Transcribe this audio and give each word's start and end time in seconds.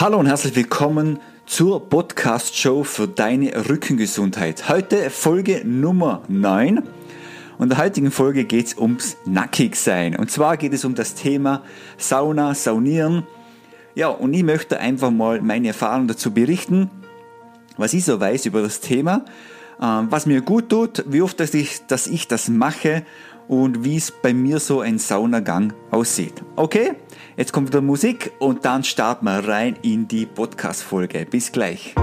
Hallo 0.00 0.18
und 0.18 0.28
herzlich 0.28 0.56
willkommen 0.56 1.18
zur 1.44 1.90
Podcast-Show 1.90 2.84
für 2.84 3.06
deine 3.06 3.68
Rückengesundheit. 3.68 4.70
Heute 4.70 5.10
Folge 5.10 5.60
Nummer 5.62 6.22
9. 6.26 6.78
Und 6.78 6.84
in 7.64 7.68
der 7.68 7.76
heutigen 7.76 8.10
Folge 8.10 8.46
geht 8.46 8.68
es 8.68 8.78
ums 8.78 9.18
Nackigsein. 9.26 10.16
Und 10.16 10.30
zwar 10.30 10.56
geht 10.56 10.72
es 10.72 10.86
um 10.86 10.94
das 10.94 11.16
Thema 11.16 11.64
Sauna, 11.98 12.54
Saunieren. 12.54 13.26
Ja, 13.94 14.08
und 14.08 14.32
ich 14.32 14.42
möchte 14.42 14.80
einfach 14.80 15.10
mal 15.10 15.42
meine 15.42 15.68
Erfahrungen 15.68 16.08
dazu 16.08 16.30
berichten, 16.30 16.90
was 17.76 17.92
ich 17.92 18.06
so 18.06 18.18
weiß 18.18 18.46
über 18.46 18.62
das 18.62 18.80
Thema, 18.80 19.26
ähm, 19.82 20.06
was 20.08 20.24
mir 20.24 20.40
gut 20.40 20.70
tut, 20.70 21.04
wie 21.08 21.20
oft 21.20 21.38
dass 21.38 21.52
ich, 21.52 21.86
dass 21.88 22.06
ich 22.06 22.26
das 22.26 22.48
mache 22.48 23.04
und 23.50 23.84
wie 23.84 23.96
es 23.96 24.12
bei 24.12 24.32
mir 24.32 24.60
so 24.60 24.80
ein 24.80 25.00
Saunagang 25.00 25.72
aussieht. 25.90 26.34
Okay, 26.54 26.92
jetzt 27.36 27.52
kommt 27.52 27.68
wieder 27.68 27.80
Musik 27.80 28.30
und 28.38 28.64
dann 28.64 28.84
starten 28.84 29.24
wir 29.24 29.46
rein 29.46 29.76
in 29.82 30.06
die 30.06 30.24
Podcast-Folge. 30.24 31.26
Bis 31.28 31.50
gleich. 31.50 31.94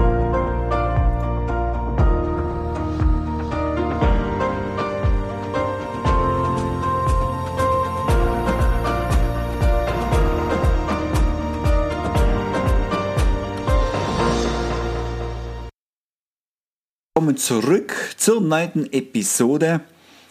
Kommen 17.14 17.38
zurück 17.38 17.94
zur 18.18 18.42
neunten 18.42 18.92
Episode. 18.92 19.80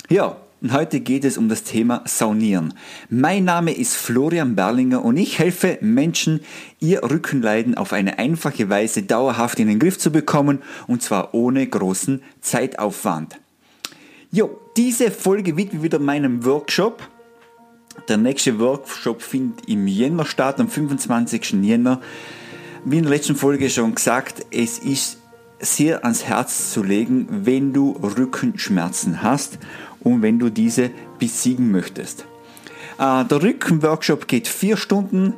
Ja, 0.09 0.37
und 0.61 0.73
heute 0.73 0.99
geht 1.01 1.23
es 1.23 1.37
um 1.37 1.49
das 1.49 1.63
Thema 1.63 2.01
Saunieren. 2.05 2.73
Mein 3.09 3.45
Name 3.45 3.71
ist 3.71 3.95
Florian 3.95 4.55
Berlinger 4.55 5.05
und 5.05 5.17
ich 5.17 5.37
helfe 5.37 5.77
Menschen, 5.81 6.41
ihr 6.79 7.03
Rückenleiden 7.03 7.75
auf 7.75 7.93
eine 7.93 8.17
einfache 8.17 8.69
Weise 8.69 9.03
dauerhaft 9.03 9.59
in 9.59 9.67
den 9.67 9.79
Griff 9.79 9.99
zu 9.99 10.11
bekommen 10.11 10.59
und 10.87 11.03
zwar 11.03 11.33
ohne 11.33 11.65
großen 11.67 12.23
Zeitaufwand. 12.41 13.39
Jo, 14.31 14.59
diese 14.75 15.11
Folge 15.11 15.57
widmet 15.57 15.83
wieder 15.83 15.99
meinem 15.99 16.43
Workshop. 16.43 17.07
Der 18.09 18.17
nächste 18.17 18.59
Workshop 18.59 19.21
findet 19.21 19.67
im 19.69 19.87
Jänner 19.87 20.25
statt, 20.25 20.59
am 20.59 20.69
25. 20.69 21.53
Jänner. 21.61 22.01
Wie 22.83 22.97
in 22.97 23.03
der 23.03 23.11
letzten 23.11 23.35
Folge 23.35 23.69
schon 23.69 23.95
gesagt, 23.95 24.45
es 24.51 24.79
ist 24.79 25.19
sehr 25.59 26.03
ans 26.03 26.23
Herz 26.25 26.71
zu 26.71 26.83
legen, 26.83 27.27
wenn 27.29 27.73
du 27.73 27.91
Rückenschmerzen 27.91 29.23
hast 29.23 29.57
und 30.07 30.21
wenn 30.21 30.39
du 30.39 30.49
diese 30.49 30.89
besiegen 31.19 31.71
möchtest. 31.71 32.25
Äh, 32.97 33.25
der 33.25 33.43
Rückenworkshop 33.43 34.27
geht 34.27 34.47
vier 34.47 34.77
Stunden. 34.77 35.33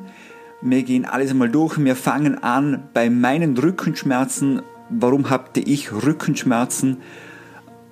Wir 0.62 0.84
gehen 0.84 1.06
alles 1.06 1.32
einmal 1.32 1.50
durch. 1.50 1.78
Wir 1.78 1.96
fangen 1.96 2.44
an 2.44 2.90
bei 2.94 3.10
meinen 3.10 3.58
Rückenschmerzen. 3.58 4.62
Warum 4.90 5.30
hatte 5.30 5.60
ich 5.60 5.92
Rückenschmerzen? 5.92 6.98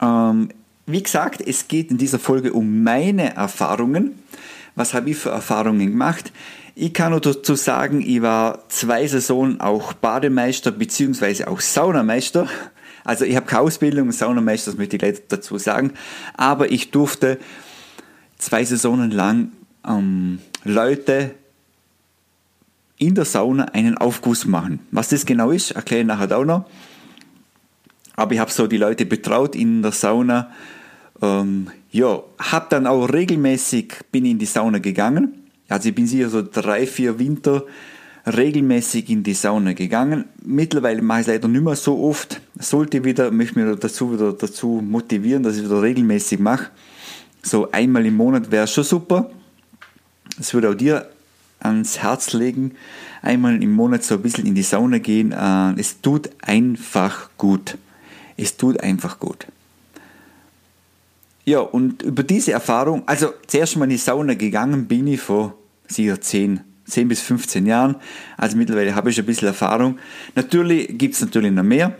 ähm, 0.02 0.50
wie 0.86 1.04
gesagt, 1.04 1.42
es 1.42 1.68
geht 1.68 1.92
in 1.92 1.98
dieser 1.98 2.20
Folge 2.20 2.54
um 2.54 2.84
meine 2.84 3.36
Erfahrungen. 3.36 4.20
Was 4.76 4.94
habe 4.94 5.10
ich 5.10 5.18
für 5.18 5.30
Erfahrungen 5.30 5.92
gemacht? 5.92 6.32
Ich 6.82 6.94
kann 6.94 7.12
nur 7.12 7.20
dazu 7.20 7.56
sagen, 7.56 8.00
ich 8.00 8.22
war 8.22 8.70
zwei 8.70 9.06
Saisonen 9.06 9.60
auch 9.60 9.92
Bademeister 9.92 10.72
bzw. 10.72 11.44
auch 11.44 11.60
Saunameister. 11.60 12.48
Also 13.04 13.26
ich 13.26 13.36
habe 13.36 13.48
keine 13.48 13.64
Ausbildung 13.64 14.14
Saunameister, 14.14 14.72
das 14.72 14.78
möchte 14.78 14.96
ich 14.96 15.22
dazu 15.28 15.58
sagen. 15.58 15.92
Aber 16.38 16.72
ich 16.72 16.92
durfte 16.92 17.38
zwei 18.38 18.64
Saisonen 18.64 19.12
lang 19.12 19.52
ähm, 19.86 20.40
Leute 20.64 21.32
in 22.98 23.14
der 23.14 23.26
Sauna 23.26 23.66
einen 23.74 23.98
Aufguss 23.98 24.46
machen. 24.46 24.80
Was 24.92 25.10
das 25.10 25.26
genau 25.26 25.52
ist, 25.52 25.72
erkläre 25.72 26.04
ich 26.04 26.08
nachher 26.08 26.38
auch 26.38 26.46
noch. 26.46 26.66
Aber 28.16 28.34
ich 28.34 28.40
habe 28.40 28.52
so 28.52 28.68
die 28.68 28.78
Leute 28.78 29.06
betraut 29.06 29.54
in 29.54 29.82
der 29.82 29.92
Sauna. 29.92 30.50
Ähm, 31.22 31.72
ja, 31.92 32.24
habe 32.38 32.68
dann 32.70 32.88
auch 32.88 33.08
regelmäßig 33.08 33.96
bin 34.14 34.24
in 34.24 34.40
die 34.40 34.46
Sauna 34.46 34.78
gegangen 34.78 35.39
also 35.70 35.90
ich 35.90 35.96
bin 35.96 36.08
sicher 36.08 36.30
so 36.30 36.42
drei, 36.42 36.86
vier 36.88 37.20
Winter 37.20 37.64
regelmäßig 38.26 39.10
in 39.10 39.24
die 39.24 39.34
Sauna 39.34 39.74
gegangen. 39.74 40.26
Mittlerweile 40.44 41.02
mache 41.02 41.22
ich 41.22 41.28
es 41.28 41.34
leider 41.34 41.48
nicht 41.48 41.64
mehr 41.64 41.76
so 41.76 42.04
oft. 42.04 42.42
Sollte 42.60 43.04
wieder, 43.04 43.32
möchte 43.32 43.60
mich 43.60 43.80
dazu 43.80 44.14
wieder 44.14 44.34
dazu 44.34 44.84
motivieren, 44.86 45.44
dass 45.44 45.58
ich 45.58 45.64
wieder 45.64 45.82
regelmäßig 45.82 46.40
mache. 46.40 46.70
So 47.42 47.72
einmal 47.72 48.06
im 48.06 48.18
Monat 48.18 48.52
wäre 48.52 48.68
schon 48.68 48.84
super. 48.84 49.30
Das 50.38 50.54
würde 50.54 50.70
auch 50.70 50.76
dir 50.76 51.10
ans 51.60 52.00
Herz 52.00 52.34
legen. 52.34 52.74
Einmal 53.22 53.62
im 53.62 53.74
Monat 53.74 54.04
so 54.04 54.16
ein 54.16 54.22
bisschen 54.22 54.46
in 54.46 54.56
die 54.56 54.64
Sauna 54.64 54.98
gehen. 54.98 55.32
Äh, 55.32 55.80
es 55.80 56.02
tut 56.02 56.30
einfach 56.42 57.30
gut. 57.38 57.78
Es 58.38 58.58
tut 58.58 58.82
einfach 58.82 59.20
gut. 59.20 59.48
Ja, 61.50 61.62
und 61.62 62.04
über 62.04 62.22
diese 62.22 62.52
Erfahrung, 62.52 63.02
also 63.08 63.34
zuerst 63.48 63.76
mal 63.76 63.86
in 63.86 63.90
die 63.90 63.98
Sauna 63.98 64.36
gegangen 64.36 64.86
bin 64.86 65.08
ich 65.08 65.20
vor 65.20 65.56
sicher 65.88 66.22
10, 66.22 66.62
10 66.86 67.08
bis 67.08 67.22
15 67.22 67.66
Jahren. 67.66 67.96
Also 68.38 68.56
mittlerweile 68.56 68.94
habe 68.94 69.10
ich 69.10 69.18
ein 69.18 69.26
bisschen 69.26 69.48
Erfahrung. 69.48 69.98
Natürlich 70.36 70.96
gibt 71.00 71.16
es 71.16 71.22
natürlich 71.22 71.52
noch 71.52 71.64
mehr 71.64 71.96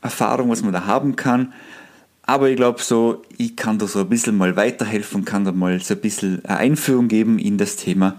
Erfahrung, 0.00 0.48
was 0.48 0.62
man 0.62 0.72
da 0.72 0.86
haben 0.86 1.14
kann. 1.14 1.52
Aber 2.22 2.48
ich 2.48 2.56
glaube 2.56 2.80
so, 2.80 3.22
ich 3.36 3.54
kann 3.54 3.78
da 3.78 3.86
so 3.86 4.00
ein 4.00 4.08
bisschen 4.08 4.34
mal 4.34 4.56
weiterhelfen, 4.56 5.26
kann 5.26 5.44
da 5.44 5.52
mal 5.52 5.78
so 5.78 5.92
ein 5.92 6.00
bisschen 6.00 6.42
eine 6.46 6.56
Einführung 6.56 7.08
geben 7.08 7.38
in 7.38 7.58
das 7.58 7.76
Thema 7.76 8.16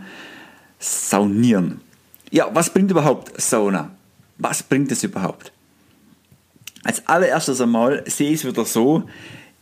Saunieren. 0.77 1.81
Ja, 2.29 2.51
was 2.53 2.69
bringt 2.69 2.91
überhaupt 2.91 3.41
Sauna? 3.41 3.95
Was 4.37 4.61
bringt 4.61 4.91
es 4.91 5.03
überhaupt? 5.03 5.51
Als 6.83 7.07
allererstes 7.07 7.61
einmal 7.61 8.03
sehe 8.05 8.29
ich 8.29 8.41
es 8.41 8.45
wieder 8.45 8.63
so, 8.63 9.05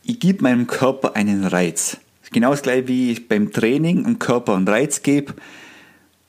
ich 0.05 0.19
gebe 0.19 0.43
meinem 0.43 0.67
Körper 0.67 1.15
einen 1.15 1.43
Reiz. 1.45 1.97
Genau 2.31 2.51
das 2.51 2.61
gleiche 2.61 2.87
wie 2.87 3.11
ich 3.11 3.27
beim 3.27 3.51
Training 3.51 4.03
dem 4.03 4.19
Körper 4.19 4.55
einen 4.55 4.67
Reiz 4.67 5.01
gebe. 5.01 5.33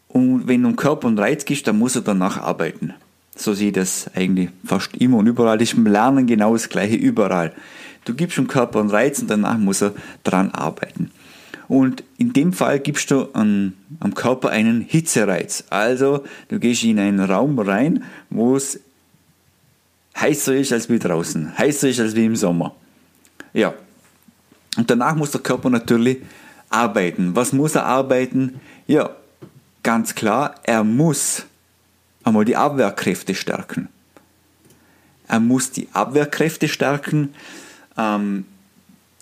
Und 0.09 0.49
wenn 0.49 0.63
du 0.63 0.71
dem 0.71 0.77
Körper 0.77 1.09
einen 1.09 1.19
Reiz 1.19 1.45
gibst, 1.45 1.67
dann 1.67 1.79
muss 1.79 1.95
er 1.95 2.03
danach 2.03 2.39
arbeiten. 2.39 2.95
So 3.37 3.53
sehe 3.53 3.69
ich 3.69 3.75
das 3.75 4.11
eigentlich 4.15 4.49
fast 4.65 4.97
immer 4.97 5.19
und 5.19 5.27
überall. 5.27 5.59
Das 5.59 5.69
ist 5.69 5.77
im 5.77 5.87
Lernen 5.87 6.27
genau 6.27 6.55
das 6.55 6.71
gleiche 6.71 6.97
überall. 6.97 7.53
Du 8.07 8.15
gibst 8.15 8.39
dem 8.39 8.49
Körper 8.49 8.81
einen 8.81 8.91
Reiz 8.91 9.19
und 9.19 9.29
danach 9.29 9.59
muss 9.59 9.83
er 9.83 9.93
dran 10.25 10.53
arbeiten. 10.53 11.11
Und 11.69 12.05
in 12.17 12.33
dem 12.33 12.53
Fall 12.53 12.79
gibst 12.79 13.11
du 13.11 13.25
an, 13.33 13.75
am 14.01 14.15
Körper 14.15 14.51
einen 14.51 14.81
Hitzereiz. 14.81 15.65
Also 15.69 16.25
du 16.49 16.59
gehst 16.61 16.85
in 16.85 16.99
einen 16.99 17.21
Raum 17.21 17.59
rein, 17.59 18.05
wo 18.31 18.57
es 18.57 18.81
heißer 20.19 20.55
ist 20.55 20.73
als 20.73 20.89
wie 20.89 20.99
draußen, 20.99 21.59
heißer 21.59 21.89
ist 21.89 22.01
als 22.01 22.15
wie 22.15 22.25
im 22.25 22.37
Sommer. 22.37 22.75
Ja. 23.57 23.73
Und 24.77 24.91
danach 24.91 25.17
muss 25.17 25.31
der 25.31 25.41
Körper 25.41 25.71
natürlich 25.71 26.19
arbeiten. 26.69 27.35
Was 27.35 27.55
muss 27.55 27.75
er 27.75 27.87
arbeiten? 27.87 28.61
Ja, 28.87 29.11
ganz 29.83 30.15
klar, 30.15 30.57
er 30.63 30.85
muss 30.85 31.47
einmal 32.23 32.45
die 32.45 32.57
Abwehrkräfte 32.57 33.35
stärken. 33.35 33.89
Er 35.27 35.41
muss 35.41 35.71
die 35.71 35.89
Abwehrkräfte 35.93 36.69
stärken. 36.69 37.35
Ähm, 37.97 38.45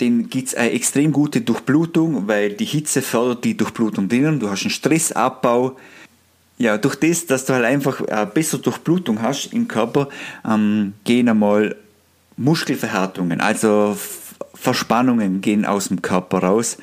den 0.01 0.29
gibt 0.29 0.49
es 0.49 0.55
eine 0.57 0.73
extrem 0.73 1.13
gute 1.13 1.41
Durchblutung, 1.41 2.27
weil 2.27 2.55
die 2.55 2.65
Hitze 2.65 3.03
fördert 3.03 3.45
die 3.45 3.57
Durchblutung 3.57 4.09
drinnen. 4.09 4.41
Du 4.41 4.51
hast 4.51 4.63
einen 4.63 4.71
Stressabbau. 4.71 5.77
Ja, 6.59 6.77
durch 6.77 6.97
das, 6.97 7.27
dass 7.27 7.45
du 7.45 7.53
halt 7.53 7.65
einfach 7.65 8.01
eine 8.09 8.27
bessere 8.27 8.61
Durchblutung 8.61 9.23
hast 9.23 9.53
im 9.53 9.69
Körper, 9.69 10.09
ähm, 10.45 10.95
gehen 11.05 11.29
einmal 11.29 11.77
Muskelverhärtungen, 12.37 13.41
also 13.41 13.97
Verspannungen 14.55 15.41
gehen 15.41 15.65
aus 15.65 15.89
dem 15.89 16.03
Körper 16.03 16.39
raus. 16.39 16.79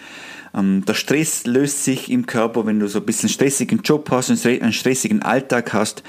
Ähm, 0.54 0.84
der 0.86 0.94
Stress 0.94 1.46
löst 1.46 1.84
sich 1.84 2.12
im 2.12 2.26
Körper, 2.26 2.66
wenn 2.66 2.80
du 2.80 2.88
so 2.88 3.00
ein 3.00 3.06
bisschen 3.06 3.30
stressigen 3.30 3.82
Job 3.84 4.10
hast, 4.12 4.30
einen 4.46 4.74
stressigen 4.74 5.22
Alltag 5.22 5.74
hast, 5.74 6.04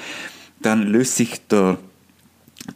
dann 0.61 0.83
löst 0.83 1.17
sich 1.17 1.47
der 1.49 1.79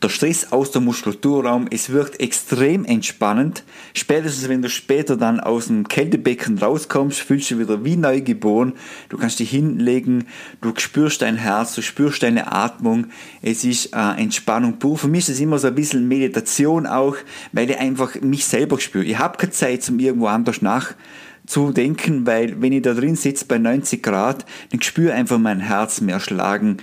der 0.02 0.08
Stress 0.08 0.50
aus 0.50 0.72
dem 0.72 0.84
Muskulaturraum, 0.84 1.68
es 1.70 1.90
wirkt 1.90 2.18
extrem 2.20 2.84
entspannend. 2.84 3.62
Spätestens 3.94 4.48
wenn 4.48 4.60
du 4.60 4.68
später 4.68 5.16
dann 5.16 5.38
aus 5.38 5.68
dem 5.68 5.86
Kältebecken 5.86 6.58
rauskommst, 6.58 7.20
fühlst 7.20 7.52
du 7.52 7.60
wieder 7.60 7.84
wie 7.84 7.96
neu 7.96 8.20
geboren. 8.20 8.72
Du 9.08 9.16
kannst 9.16 9.38
dich 9.38 9.50
hinlegen, 9.50 10.26
du 10.60 10.72
spürst 10.76 11.22
dein 11.22 11.36
Herz, 11.36 11.74
du 11.76 11.82
spürst 11.82 12.24
deine 12.24 12.52
Atmung. 12.52 13.06
Es 13.42 13.62
ist 13.62 13.94
äh, 13.94 14.20
Entspannung 14.20 14.80
pur. 14.80 14.98
Für 14.98 15.08
mich 15.08 15.20
ist 15.20 15.36
es 15.36 15.40
immer 15.40 15.58
so 15.58 15.68
ein 15.68 15.74
bisschen 15.76 16.08
Meditation 16.08 16.86
auch, 16.86 17.16
weil 17.52 17.70
ich 17.70 17.78
einfach 17.78 18.20
mich 18.20 18.44
selber 18.44 18.80
spüre. 18.80 19.04
Ich 19.04 19.18
habe 19.18 19.38
keine 19.38 19.52
Zeit, 19.52 19.88
um 19.88 20.00
irgendwo 20.00 20.26
anders 20.26 20.62
nachzudenken, 20.62 22.26
weil 22.26 22.60
wenn 22.60 22.72
ich 22.72 22.82
da 22.82 22.92
drin 22.92 23.14
sitze 23.14 23.44
bei 23.44 23.58
90 23.58 24.02
Grad, 24.02 24.46
dann 24.72 24.82
spüre 24.82 25.12
einfach 25.12 25.38
mein 25.38 25.60
Herz 25.60 26.00
mehr 26.00 26.18
schlagen 26.18 26.78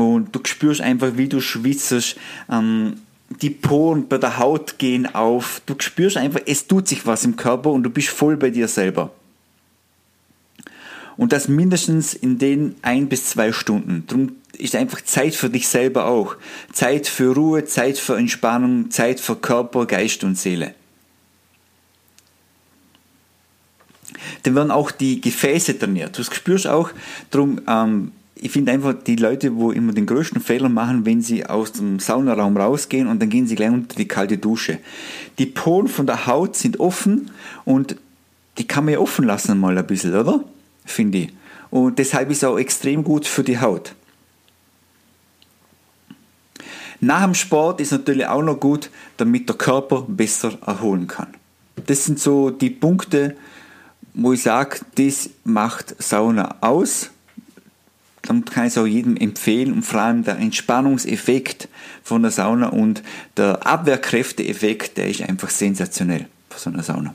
und 0.00 0.34
du 0.34 0.40
spürst 0.44 0.80
einfach, 0.80 1.16
wie 1.16 1.28
du 1.28 1.40
schwitzt. 1.40 2.16
Ähm, 2.50 2.94
die 3.42 3.50
Poren 3.50 4.08
bei 4.08 4.18
der 4.18 4.38
Haut 4.38 4.78
gehen 4.78 5.14
auf. 5.14 5.60
Du 5.66 5.74
spürst 5.78 6.16
einfach, 6.16 6.40
es 6.46 6.66
tut 6.66 6.88
sich 6.88 7.06
was 7.06 7.24
im 7.24 7.36
Körper 7.36 7.70
und 7.70 7.82
du 7.82 7.90
bist 7.90 8.08
voll 8.08 8.36
bei 8.36 8.50
dir 8.50 8.68
selber. 8.68 9.12
Und 11.16 11.32
das 11.32 11.48
mindestens 11.48 12.14
in 12.14 12.38
den 12.38 12.76
ein 12.82 13.08
bis 13.08 13.26
zwei 13.26 13.52
Stunden. 13.52 14.04
Darum 14.06 14.36
ist 14.56 14.76
einfach 14.76 15.00
Zeit 15.02 15.34
für 15.34 15.50
dich 15.50 15.68
selber 15.68 16.06
auch. 16.06 16.36
Zeit 16.72 17.06
für 17.06 17.34
Ruhe, 17.34 17.64
Zeit 17.64 17.98
für 17.98 18.16
Entspannung, 18.16 18.90
Zeit 18.90 19.20
für 19.20 19.36
Körper, 19.36 19.84
Geist 19.86 20.24
und 20.24 20.38
Seele. 20.38 20.74
Dann 24.42 24.54
werden 24.54 24.70
auch 24.70 24.90
die 24.90 25.20
Gefäße 25.20 25.78
trainiert. 25.78 26.16
Du 26.16 26.22
spürst 26.22 26.66
auch, 26.66 26.90
darum 27.30 27.60
ähm, 27.68 28.12
ich 28.40 28.50
finde 28.50 28.72
einfach, 28.72 28.94
die 28.94 29.16
Leute, 29.16 29.56
wo 29.56 29.70
immer 29.70 29.92
den 29.92 30.06
größten 30.06 30.40
Fehler 30.40 30.68
machen, 30.68 31.04
wenn 31.04 31.22
sie 31.22 31.46
aus 31.46 31.72
dem 31.72 31.98
Saunaraum 31.98 32.56
rausgehen 32.56 33.08
und 33.08 33.20
dann 33.20 33.30
gehen 33.30 33.46
sie 33.46 33.54
gleich 33.54 33.70
unter 33.70 33.96
die 33.96 34.08
kalte 34.08 34.38
Dusche. 34.38 34.78
Die 35.38 35.46
Poren 35.46 35.88
von 35.88 36.06
der 36.06 36.26
Haut 36.26 36.56
sind 36.56 36.80
offen 36.80 37.30
und 37.64 37.96
die 38.58 38.66
kann 38.66 38.84
man 38.84 38.94
ja 38.94 39.00
offen 39.00 39.24
lassen 39.24 39.58
mal 39.58 39.76
ein 39.76 39.86
bisschen, 39.86 40.14
oder? 40.14 40.44
Finde 40.84 41.18
ich. 41.18 41.32
Und 41.70 41.98
deshalb 41.98 42.30
ist 42.30 42.38
es 42.38 42.44
auch 42.44 42.58
extrem 42.58 43.04
gut 43.04 43.26
für 43.26 43.44
die 43.44 43.60
Haut. 43.60 43.94
Nach 47.00 47.24
dem 47.24 47.34
Sport 47.34 47.80
ist 47.80 47.92
natürlich 47.92 48.26
auch 48.26 48.42
noch 48.42 48.58
gut, 48.58 48.90
damit 49.18 49.48
der 49.48 49.56
Körper 49.56 50.04
besser 50.08 50.58
erholen 50.66 51.06
kann. 51.06 51.28
Das 51.86 52.04
sind 52.04 52.18
so 52.18 52.50
die 52.50 52.70
Punkte, 52.70 53.36
wo 54.14 54.32
ich 54.32 54.42
sage, 54.42 54.80
das 54.96 55.30
macht 55.44 55.94
Sauna 56.02 56.56
aus 56.60 57.10
dann 58.28 58.44
kann 58.44 58.66
ich 58.66 58.72
es 58.72 58.78
auch 58.78 58.86
jedem 58.86 59.16
empfehlen 59.16 59.72
und 59.72 59.82
vor 59.82 60.00
allem 60.00 60.22
der 60.22 60.38
Entspannungseffekt 60.38 61.68
von 62.02 62.22
der 62.22 62.30
Sauna 62.30 62.68
und 62.68 63.02
der 63.36 63.66
Abwehrkräfteeffekt, 63.66 64.98
der 64.98 65.08
ist 65.08 65.22
einfach 65.22 65.50
sensationell 65.50 66.26
von 66.50 66.58
so 66.58 66.70
einer 66.70 66.82
Sauna. 66.82 67.14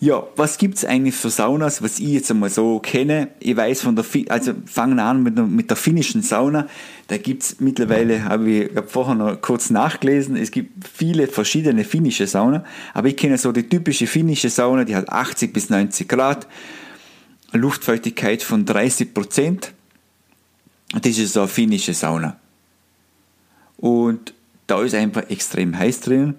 Ja, 0.00 0.22
was 0.36 0.58
gibt 0.58 0.76
es 0.76 0.84
eigentlich 0.84 1.14
für 1.14 1.30
Saunas, 1.30 1.82
was 1.82 1.98
ich 1.98 2.08
jetzt 2.08 2.30
einmal 2.30 2.50
so 2.50 2.78
kenne? 2.78 3.28
Ich 3.40 3.56
weiß 3.56 3.82
von 3.82 3.96
der, 3.96 4.04
also 4.28 4.52
fangen 4.66 4.98
an 4.98 5.22
mit 5.22 5.38
der, 5.38 5.46
mit 5.46 5.70
der 5.70 5.76
finnischen 5.76 6.22
Sauna. 6.22 6.68
Da 7.08 7.16
gibt 7.16 7.42
es 7.42 7.60
mittlerweile, 7.60 8.24
habe 8.24 8.50
ich 8.50 8.76
hab 8.76 8.90
vorher 8.90 9.14
noch 9.14 9.40
kurz 9.40 9.70
nachgelesen, 9.70 10.36
es 10.36 10.50
gibt 10.50 10.86
viele 10.86 11.26
verschiedene 11.26 11.84
finnische 11.84 12.26
Sauna, 12.26 12.64
aber 12.92 13.08
ich 13.08 13.16
kenne 13.16 13.38
so 13.38 13.52
die 13.52 13.68
typische 13.68 14.06
finnische 14.06 14.50
Sauna, 14.50 14.84
die 14.84 14.94
hat 14.94 15.08
80 15.08 15.52
bis 15.52 15.70
90 15.70 16.08
Grad, 16.08 16.46
Luftfeuchtigkeit 17.52 18.42
von 18.42 18.64
30 18.64 19.14
Prozent 19.14 19.73
das 21.00 21.18
ist 21.18 21.36
eine 21.36 21.48
finnische 21.48 21.94
Sauna. 21.94 22.36
Und 23.76 24.34
da 24.66 24.82
ist 24.82 24.94
einfach 24.94 25.28
extrem 25.28 25.76
heiß 25.76 26.00
drin. 26.00 26.34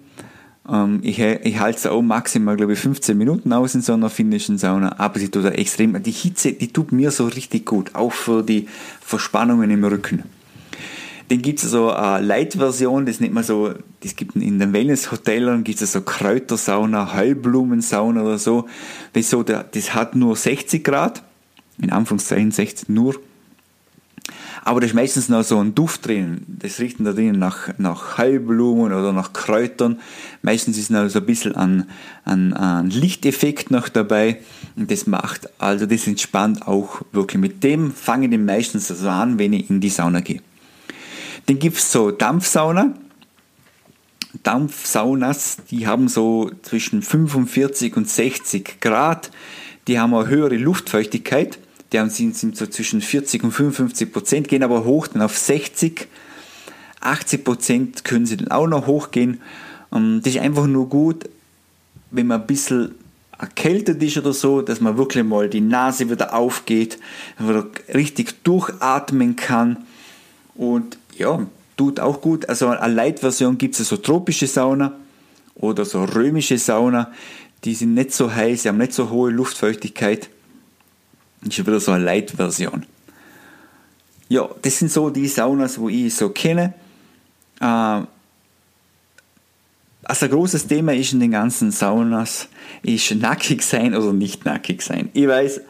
Ähm, 0.68 1.00
ich, 1.02 1.20
ich 1.20 1.58
halte 1.58 1.78
es 1.78 1.86
auch 1.86 2.02
maximal, 2.02 2.56
glaube 2.56 2.72
ich, 2.72 2.78
15 2.78 3.16
Minuten 3.16 3.52
aus 3.52 3.74
in 3.74 3.82
so 3.82 3.92
einer 3.92 4.10
finnischen 4.10 4.58
Sauna, 4.58 4.98
aber 4.98 5.18
sie 5.18 5.28
tut 5.28 5.44
extrem, 5.44 6.02
die 6.02 6.10
Hitze, 6.10 6.52
die 6.52 6.68
tut 6.68 6.92
mir 6.92 7.10
so 7.10 7.26
richtig 7.26 7.66
gut, 7.66 7.94
auch 7.94 8.12
für 8.12 8.42
die 8.42 8.66
Verspannungen 9.00 9.70
im 9.70 9.84
Rücken. 9.84 10.24
Dann 11.28 11.42
gibt 11.42 11.62
es 11.62 11.70
so 11.70 11.90
eine 11.90 12.24
Light-Version, 12.24 13.04
das 13.04 13.18
nennt 13.18 13.34
man 13.34 13.42
so, 13.42 13.74
das 14.00 14.14
gibt 14.14 14.36
in 14.36 14.60
den 14.60 14.72
Wellness-Hotels, 14.72 15.64
gibt 15.64 15.82
es 15.82 15.92
so 15.92 16.00
Kräutersauna, 16.00 17.12
Heilblumensauna 17.12 18.22
oder 18.22 18.38
so. 18.38 18.66
Das, 19.12 19.30
so 19.30 19.42
das 19.42 19.94
hat 19.94 20.14
nur 20.14 20.36
60 20.36 20.84
Grad, 20.84 21.24
in 21.82 21.90
Anführungszeichen 21.90 22.52
60 22.52 22.88
nur 22.88 23.16
aber 24.66 24.80
da 24.80 24.86
ist 24.86 24.94
meistens 24.94 25.28
noch 25.28 25.44
so 25.44 25.60
ein 25.60 25.76
Duft 25.76 26.08
drin. 26.08 26.40
Das 26.48 26.80
riecht 26.80 26.96
da 26.98 27.12
drin 27.12 27.38
nach, 27.38 27.68
nach 27.78 28.18
Heilblumen 28.18 28.92
oder 28.92 29.12
nach 29.12 29.32
Kräutern. 29.32 30.00
Meistens 30.42 30.76
ist 30.76 30.90
noch 30.90 31.08
so 31.08 31.20
ein 31.20 31.24
bisschen 31.24 31.54
ein, 31.54 31.88
ein, 32.24 32.52
ein 32.52 32.90
Lichteffekt 32.90 33.70
noch 33.70 33.88
dabei. 33.88 34.40
Und 34.74 34.90
das 34.90 35.06
macht, 35.06 35.48
also 35.60 35.86
das 35.86 36.08
entspannt 36.08 36.66
auch 36.66 37.02
wirklich. 37.12 37.40
Mit 37.40 37.62
dem 37.62 37.92
fange 37.92 38.26
ich 38.26 38.40
meistens 38.40 38.88
so 38.88 39.08
an, 39.08 39.38
wenn 39.38 39.52
ich 39.52 39.70
in 39.70 39.80
die 39.80 39.88
Sauna 39.88 40.18
gehe. 40.18 40.42
Dann 41.46 41.60
gibt 41.60 41.76
es 41.76 41.92
so 41.92 42.10
Dampfsauna. 42.10 42.92
Dampfsaunas, 44.42 45.58
die 45.70 45.86
haben 45.86 46.08
so 46.08 46.50
zwischen 46.62 47.02
45 47.02 47.96
und 47.96 48.10
60 48.10 48.80
Grad. 48.80 49.30
Die 49.86 50.00
haben 50.00 50.12
eine 50.12 50.26
höhere 50.26 50.56
Luftfeuchtigkeit 50.56 51.60
die 51.92 51.98
haben, 51.98 52.10
sind, 52.10 52.36
sind 52.36 52.56
so 52.56 52.66
zwischen 52.66 53.00
40 53.00 53.44
und 53.44 53.52
55 53.52 54.12
Prozent, 54.12 54.48
gehen 54.48 54.62
aber 54.62 54.84
hoch 54.84 55.06
dann 55.06 55.22
auf 55.22 55.36
60. 55.36 56.08
80 57.00 57.44
Prozent 57.44 58.04
können 58.04 58.26
sie 58.26 58.36
dann 58.36 58.48
auch 58.48 58.66
noch 58.66 58.86
hochgehen. 58.86 59.40
Ähm, 59.92 60.20
das 60.22 60.34
ist 60.34 60.40
einfach 60.40 60.66
nur 60.66 60.88
gut, 60.88 61.28
wenn 62.10 62.26
man 62.26 62.40
ein 62.40 62.46
bisschen 62.46 62.94
erkältet 63.38 64.02
ist 64.02 64.16
oder 64.16 64.32
so, 64.32 64.62
dass 64.62 64.80
man 64.80 64.96
wirklich 64.96 65.24
mal 65.24 65.48
die 65.48 65.60
Nase 65.60 66.10
wieder 66.10 66.34
aufgeht, 66.34 66.98
wieder 67.38 67.66
richtig 67.92 68.42
durchatmen 68.44 69.36
kann. 69.36 69.78
Und 70.54 70.98
ja, 71.16 71.46
tut 71.76 72.00
auch 72.00 72.20
gut. 72.20 72.48
Also 72.48 72.68
eine 72.68 72.94
Light-Version 72.94 73.58
gibt 73.58 73.78
es 73.78 73.88
so 73.88 73.96
tropische 73.98 74.46
Sauna 74.46 74.92
oder 75.54 75.84
so 75.84 76.04
römische 76.04 76.58
Sauna. 76.58 77.12
Die 77.64 77.74
sind 77.74 77.94
nicht 77.94 78.12
so 78.12 78.32
heiß, 78.32 78.62
sie 78.62 78.68
haben 78.68 78.78
nicht 78.78 78.92
so 78.92 79.10
hohe 79.10 79.30
Luftfeuchtigkeit. 79.30 80.30
Ist 81.42 81.58
wieder 81.58 81.80
so 81.80 81.92
eine 81.92 82.04
Light-Version. 82.04 82.86
Ja, 84.28 84.48
das 84.62 84.78
sind 84.78 84.90
so 84.90 85.10
die 85.10 85.28
Saunas, 85.28 85.78
wo 85.78 85.88
ich 85.88 86.14
so 86.14 86.30
kenne. 86.30 86.74
Äh, 87.60 88.02
also 90.08 90.26
ein 90.26 90.30
großes 90.30 90.66
Thema 90.66 90.94
ist 90.94 91.12
in 91.12 91.20
den 91.20 91.32
ganzen 91.32 91.70
Saunas, 91.72 92.48
ist 92.82 93.14
nackig 93.14 93.62
sein 93.62 93.94
oder 93.94 94.12
nicht 94.12 94.44
nackig 94.44 94.82
sein. 94.82 95.10
Ich 95.12 95.26
weiß, 95.26 95.60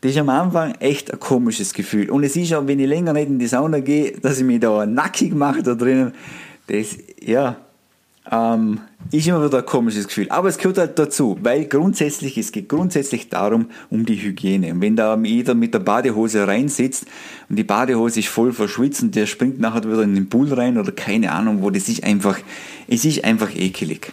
das 0.00 0.10
ist 0.10 0.18
am 0.18 0.28
Anfang 0.28 0.74
echt 0.80 1.12
ein 1.12 1.20
komisches 1.20 1.72
Gefühl. 1.72 2.10
Und 2.10 2.24
es 2.24 2.36
ist 2.36 2.52
auch, 2.52 2.66
wenn 2.66 2.80
ich 2.80 2.88
länger 2.88 3.12
nicht 3.12 3.28
in 3.28 3.38
die 3.38 3.46
Sauna 3.46 3.80
gehe, 3.80 4.12
dass 4.18 4.38
ich 4.38 4.44
mich 4.44 4.60
da 4.60 4.86
nackig 4.86 5.34
mache 5.34 5.62
da 5.62 5.74
drinnen. 5.74 6.12
Das, 6.66 6.96
ja, 7.20 7.56
ähm, 8.30 8.80
ist 9.12 9.26
immer 9.26 9.44
wieder 9.44 9.58
ein 9.58 9.66
komisches 9.66 10.08
Gefühl. 10.08 10.28
Aber 10.30 10.48
es 10.48 10.58
gehört 10.58 10.78
halt 10.78 10.98
dazu, 10.98 11.38
weil 11.42 11.66
grundsätzlich, 11.66 12.36
es 12.38 12.52
geht 12.52 12.68
grundsätzlich 12.68 13.28
darum, 13.28 13.66
um 13.90 14.04
die 14.04 14.16
Hygiene. 14.16 14.72
Und 14.72 14.80
wenn 14.80 14.96
da 14.96 15.16
jeder 15.16 15.54
mit 15.54 15.74
der 15.74 15.78
Badehose 15.78 16.46
reinsitzt 16.46 17.06
und 17.48 17.56
die 17.56 17.64
Badehose 17.64 18.20
ist 18.20 18.28
voll 18.28 18.52
verschwitzt 18.52 19.02
und 19.02 19.14
der 19.14 19.26
springt 19.26 19.60
nachher 19.60 19.84
wieder 19.84 20.02
in 20.02 20.14
den 20.14 20.28
Pool 20.28 20.52
rein 20.52 20.78
oder 20.78 20.92
keine 20.92 21.32
Ahnung 21.32 21.62
wo, 21.62 21.70
das 21.70 21.88
ist 21.88 22.02
einfach, 22.02 22.38
es 22.88 23.04
ist 23.04 23.24
einfach 23.24 23.54
ekelig. 23.54 24.12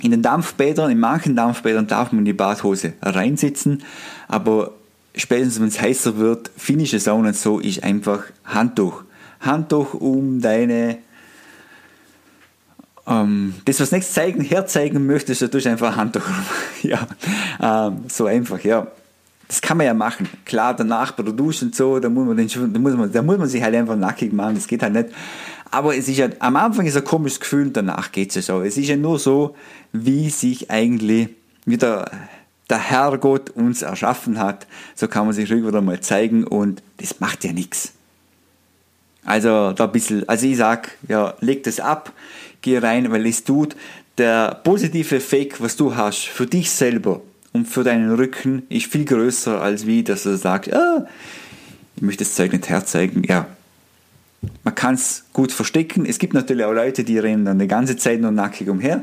In 0.00 0.10
den 0.10 0.22
Dampfbädern, 0.22 0.90
in 0.90 1.00
manchen 1.00 1.36
Dampfbädern 1.36 1.86
darf 1.86 2.12
man 2.12 2.20
in 2.20 2.24
die 2.26 2.32
Badhose 2.32 2.94
reinsitzen, 3.02 3.82
aber 4.28 4.72
spätestens 5.14 5.60
wenn 5.60 5.68
es 5.68 5.80
heißer 5.80 6.16
wird, 6.16 6.50
finnische 6.56 6.98
Saunen 6.98 7.34
so, 7.34 7.58
ist 7.58 7.84
einfach 7.84 8.24
Handtuch. 8.44 9.02
Handtuch 9.40 9.94
um 9.94 10.40
deine 10.40 10.98
ähm, 13.06 13.54
das, 13.64 13.80
was 13.80 13.92
nichts 13.92 14.12
zeigen, 14.12 14.40
herzeigen 14.40 15.06
möchtest, 15.06 15.42
da 15.42 15.48
tust 15.48 15.66
du 15.66 15.70
einfach 15.70 15.92
ein 15.92 15.96
Handtuch. 15.96 16.22
ja, 16.82 17.06
ähm, 17.60 18.04
so 18.08 18.26
einfach, 18.26 18.60
ja. 18.60 18.86
Das 19.46 19.60
kann 19.60 19.76
man 19.76 19.86
ja 19.86 19.94
machen. 19.94 20.28
Klar, 20.46 20.74
danach 20.74 21.12
bei 21.12 21.22
der 21.22 21.34
Dusche 21.34 21.66
und 21.66 21.74
so, 21.74 22.00
da 22.00 22.08
muss 22.08 22.26
man, 22.26 22.36
den, 22.36 22.48
da 22.48 22.78
muss 22.78 22.94
man, 22.94 23.12
da 23.12 23.22
muss 23.22 23.38
man 23.38 23.48
sich 23.48 23.62
halt 23.62 23.74
einfach 23.74 23.96
nackig 23.96 24.32
machen, 24.32 24.54
das 24.54 24.66
geht 24.66 24.82
halt 24.82 24.94
nicht. 24.94 25.10
Aber 25.70 25.96
es 25.96 26.08
ist 26.08 26.16
ja, 26.16 26.28
am 26.38 26.56
Anfang 26.56 26.86
ist 26.86 26.96
ein 26.96 27.04
komisches 27.04 27.40
Gefühl 27.40 27.66
und 27.66 27.76
danach 27.76 28.12
geht 28.12 28.30
es 28.30 28.36
ja 28.36 28.42
so. 28.42 28.62
Es 28.62 28.76
ist 28.78 28.88
ja 28.88 28.96
nur 28.96 29.18
so, 29.18 29.54
wie 29.92 30.30
sich 30.30 30.70
eigentlich 30.70 31.28
wieder 31.66 32.10
der 32.70 32.78
Herrgott 32.78 33.50
uns 33.50 33.82
erschaffen 33.82 34.38
hat, 34.38 34.66
so 34.94 35.08
kann 35.08 35.26
man 35.26 35.34
sich 35.34 35.50
wieder 35.50 35.80
mal 35.80 36.00
zeigen 36.00 36.44
und 36.44 36.82
das 36.98 37.20
macht 37.20 37.44
ja 37.44 37.52
nichts. 37.52 37.93
Also 39.24 39.72
da 39.72 39.84
ein 39.84 39.92
bisschen, 39.92 40.28
also 40.28 40.46
ich 40.46 40.56
sag, 40.56 40.90
ja, 41.08 41.34
leg 41.40 41.62
das 41.64 41.80
ab, 41.80 42.12
geh 42.62 42.78
rein, 42.78 43.10
weil 43.10 43.26
es 43.26 43.44
tut. 43.44 43.74
Der 44.18 44.60
positive 44.62 45.16
Effekt, 45.16 45.60
was 45.60 45.76
du 45.76 45.96
hast 45.96 46.26
für 46.26 46.46
dich 46.46 46.70
selber 46.70 47.20
und 47.52 47.66
für 47.66 47.84
deinen 47.84 48.14
Rücken, 48.14 48.64
ist 48.68 48.86
viel 48.86 49.04
größer 49.04 49.60
als 49.60 49.86
wie, 49.86 50.02
dass 50.02 50.24
du 50.24 50.36
sagst, 50.36 50.72
ah, 50.72 51.06
ich 51.96 52.02
möchte 52.02 52.24
das 52.24 52.34
Zeug 52.34 52.52
nicht 52.52 52.68
herzeigen. 52.68 53.22
Ja, 53.24 53.46
man 54.62 54.74
kann 54.74 54.94
es 54.94 55.24
gut 55.32 55.52
verstecken. 55.52 56.06
Es 56.06 56.18
gibt 56.18 56.34
natürlich 56.34 56.64
auch 56.64 56.72
Leute, 56.72 57.04
die 57.04 57.18
rennen 57.18 57.44
dann 57.44 57.58
die 57.58 57.68
ganze 57.68 57.96
Zeit 57.96 58.20
nur 58.20 58.30
nackig 58.30 58.68
umher. 58.68 59.02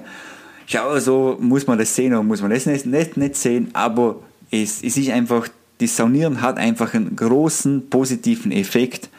Ja, 0.67 0.99
so 0.99 1.37
muss 1.39 1.67
man 1.67 1.77
das 1.77 1.95
sehen 1.95 2.13
oder 2.13 2.23
muss 2.23 2.41
man 2.41 2.51
das 2.51 2.65
nicht, 2.65 2.85
nicht, 2.85 3.17
nicht 3.17 3.35
sehen, 3.35 3.71
aber 3.73 4.17
es, 4.51 4.83
es 4.83 4.95
ist 4.97 5.09
einfach, 5.09 5.47
das 5.79 5.97
Saunieren 5.97 6.41
hat 6.41 6.57
einfach 6.57 6.93
einen 6.93 7.15
großen 7.15 7.89
positiven 7.89 8.51
Effekt 8.51 9.09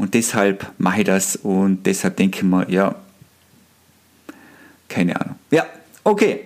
und 0.00 0.14
deshalb 0.14 0.72
mache 0.78 1.00
ich 1.00 1.04
das 1.04 1.36
und 1.36 1.84
deshalb 1.84 2.16
denke 2.16 2.38
ich 2.38 2.42
mir, 2.42 2.66
ja, 2.70 2.94
keine 4.88 5.20
Ahnung. 5.20 5.34
Ja, 5.50 5.66
okay. 6.04 6.44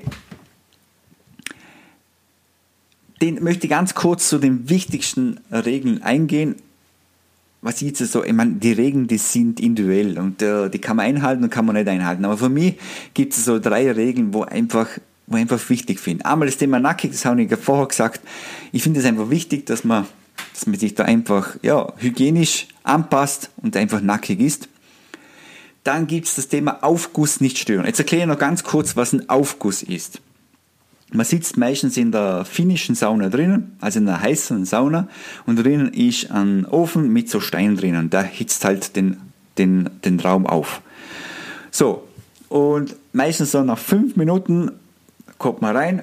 Den 3.22 3.44
möchte 3.44 3.66
ich 3.66 3.70
ganz 3.70 3.94
kurz 3.94 4.28
zu 4.28 4.38
den 4.38 4.68
wichtigsten 4.68 5.38
Regeln 5.52 6.02
eingehen. 6.02 6.56
Was 7.62 7.80
ich 7.80 7.96
jetzt 7.96 8.10
so, 8.10 8.24
ich 8.24 8.32
meine, 8.32 8.54
die 8.54 8.72
Regeln, 8.72 9.06
die 9.06 9.18
sind 9.18 9.60
individuell 9.60 10.18
und 10.18 10.42
äh, 10.42 10.68
die 10.68 10.80
kann 10.80 10.96
man 10.96 11.06
einhalten 11.06 11.44
und 11.44 11.50
kann 11.50 11.64
man 11.64 11.76
nicht 11.76 11.86
einhalten. 11.86 12.24
Aber 12.24 12.36
für 12.36 12.48
mich 12.48 12.74
gibt 13.14 13.34
es 13.34 13.44
so 13.44 13.60
drei 13.60 13.92
Regeln, 13.92 14.34
wo 14.34 14.42
einfach 14.42 14.88
wo 15.28 15.36
ich 15.36 15.42
einfach 15.42 15.70
wichtig 15.70 16.00
finde. 16.00 16.26
Einmal 16.26 16.48
das 16.48 16.56
Thema 16.56 16.80
nackig, 16.80 17.12
das 17.12 17.24
habe 17.24 17.40
ich 17.40 17.48
ja 17.48 17.56
vorher 17.56 17.86
gesagt. 17.86 18.20
Ich 18.72 18.82
finde 18.82 18.98
es 18.98 19.06
einfach 19.06 19.30
wichtig, 19.30 19.64
dass 19.64 19.84
man 19.84 20.06
dass 20.52 20.66
man 20.66 20.78
sich 20.78 20.94
da 20.94 21.04
einfach 21.04 21.56
ja, 21.62 21.92
hygienisch 21.96 22.68
anpasst 22.82 23.50
und 23.56 23.76
einfach 23.76 24.00
nackig 24.00 24.40
ist. 24.40 24.68
Dann 25.82 26.06
gibt 26.06 26.26
es 26.26 26.36
das 26.36 26.48
Thema 26.48 26.82
Aufguss 26.82 27.40
nicht 27.40 27.58
stören. 27.58 27.86
Jetzt 27.86 27.98
erkläre 27.98 28.22
ich 28.22 28.28
noch 28.28 28.38
ganz 28.38 28.64
kurz, 28.64 28.96
was 28.96 29.12
ein 29.12 29.28
Aufguss 29.28 29.82
ist. 29.82 30.20
Man 31.12 31.26
sitzt 31.26 31.56
meistens 31.56 31.96
in 31.96 32.10
der 32.10 32.44
finnischen 32.44 32.94
Sauna 32.94 33.28
drinnen, 33.28 33.76
also 33.80 33.98
in 33.98 34.08
einer 34.08 34.20
heißen 34.20 34.64
Sauna, 34.64 35.08
und 35.46 35.56
drinnen 35.56 35.92
ist 35.92 36.30
ein 36.30 36.66
Ofen 36.66 37.12
mit 37.12 37.28
so 37.30 37.40
Steinen 37.40 37.76
drinnen. 37.76 38.10
Der 38.10 38.22
hitzt 38.22 38.64
halt 38.64 38.96
den, 38.96 39.18
den, 39.58 39.90
den 40.04 40.18
Raum 40.18 40.46
auf. 40.46 40.80
So, 41.70 42.08
und 42.48 42.96
meistens 43.12 43.50
so 43.50 43.62
nach 43.62 43.78
fünf 43.78 44.16
Minuten 44.16 44.72
kommt 45.38 45.60
man 45.60 45.76
rein 45.76 46.02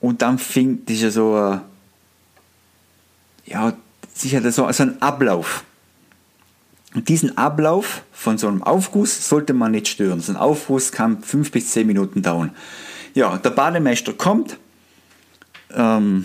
und 0.00 0.22
dann 0.22 0.38
fängt 0.38 0.88
diese 0.88 1.10
so 1.10 1.60
ja, 3.50 3.74
sicher 4.14 4.50
so 4.52 4.64
also 4.64 4.82
ein 4.84 5.02
Ablauf. 5.02 5.64
Und 6.94 7.08
diesen 7.08 7.36
Ablauf 7.36 8.02
von 8.12 8.38
so 8.38 8.48
einem 8.48 8.62
Aufguss 8.62 9.28
sollte 9.28 9.52
man 9.52 9.72
nicht 9.72 9.88
stören. 9.88 10.20
So 10.20 10.32
ein 10.32 10.36
Aufguss 10.36 10.90
kann 10.90 11.22
fünf 11.22 11.52
bis 11.52 11.70
zehn 11.70 11.86
Minuten 11.86 12.22
dauern. 12.22 12.50
Ja, 13.14 13.38
der 13.38 13.50
Bademeister 13.50 14.12
kommt. 14.12 14.58
Ähm, 15.72 16.24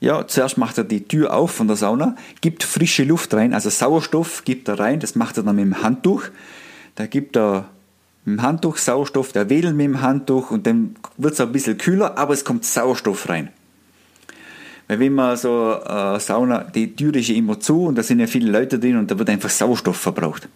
ja, 0.00 0.26
zuerst 0.28 0.58
macht 0.58 0.78
er 0.78 0.84
die 0.84 1.08
Tür 1.08 1.34
auf 1.34 1.52
von 1.52 1.66
der 1.66 1.76
Sauna, 1.76 2.16
gibt 2.40 2.62
frische 2.62 3.02
Luft 3.04 3.32
rein, 3.34 3.54
also 3.54 3.70
Sauerstoff 3.70 4.44
gibt 4.44 4.68
er 4.68 4.78
rein, 4.78 5.00
das 5.00 5.14
macht 5.14 5.38
er 5.38 5.42
dann 5.42 5.56
mit 5.56 5.64
dem 5.64 5.82
Handtuch. 5.82 6.24
Da 6.94 7.06
gibt 7.06 7.36
er 7.36 7.70
mit 8.24 8.38
dem 8.38 8.42
Handtuch 8.42 8.76
Sauerstoff, 8.76 9.32
der 9.32 9.48
wedelt 9.48 9.74
mit 9.74 9.86
dem 9.86 10.02
Handtuch 10.02 10.50
und 10.50 10.66
dann 10.66 10.96
wird 11.16 11.34
es 11.34 11.40
ein 11.40 11.50
bisschen 11.50 11.78
kühler, 11.78 12.18
aber 12.18 12.34
es 12.34 12.44
kommt 12.44 12.64
Sauerstoff 12.64 13.28
rein. 13.28 13.50
Weil 14.88 15.00
wenn 15.00 15.14
man 15.14 15.36
so 15.36 15.74
äh, 15.84 16.20
Sauna, 16.20 16.60
die 16.60 16.94
Tür 16.94 17.14
ist 17.14 17.28
ja 17.28 17.34
immer 17.34 17.58
zu 17.58 17.84
und 17.84 17.96
da 17.96 18.02
sind 18.02 18.20
ja 18.20 18.26
viele 18.26 18.50
Leute 18.50 18.78
drin 18.78 18.96
und 18.96 19.10
da 19.10 19.18
wird 19.18 19.28
einfach 19.28 19.50
Sauerstoff 19.50 19.96
verbraucht. 19.96 20.48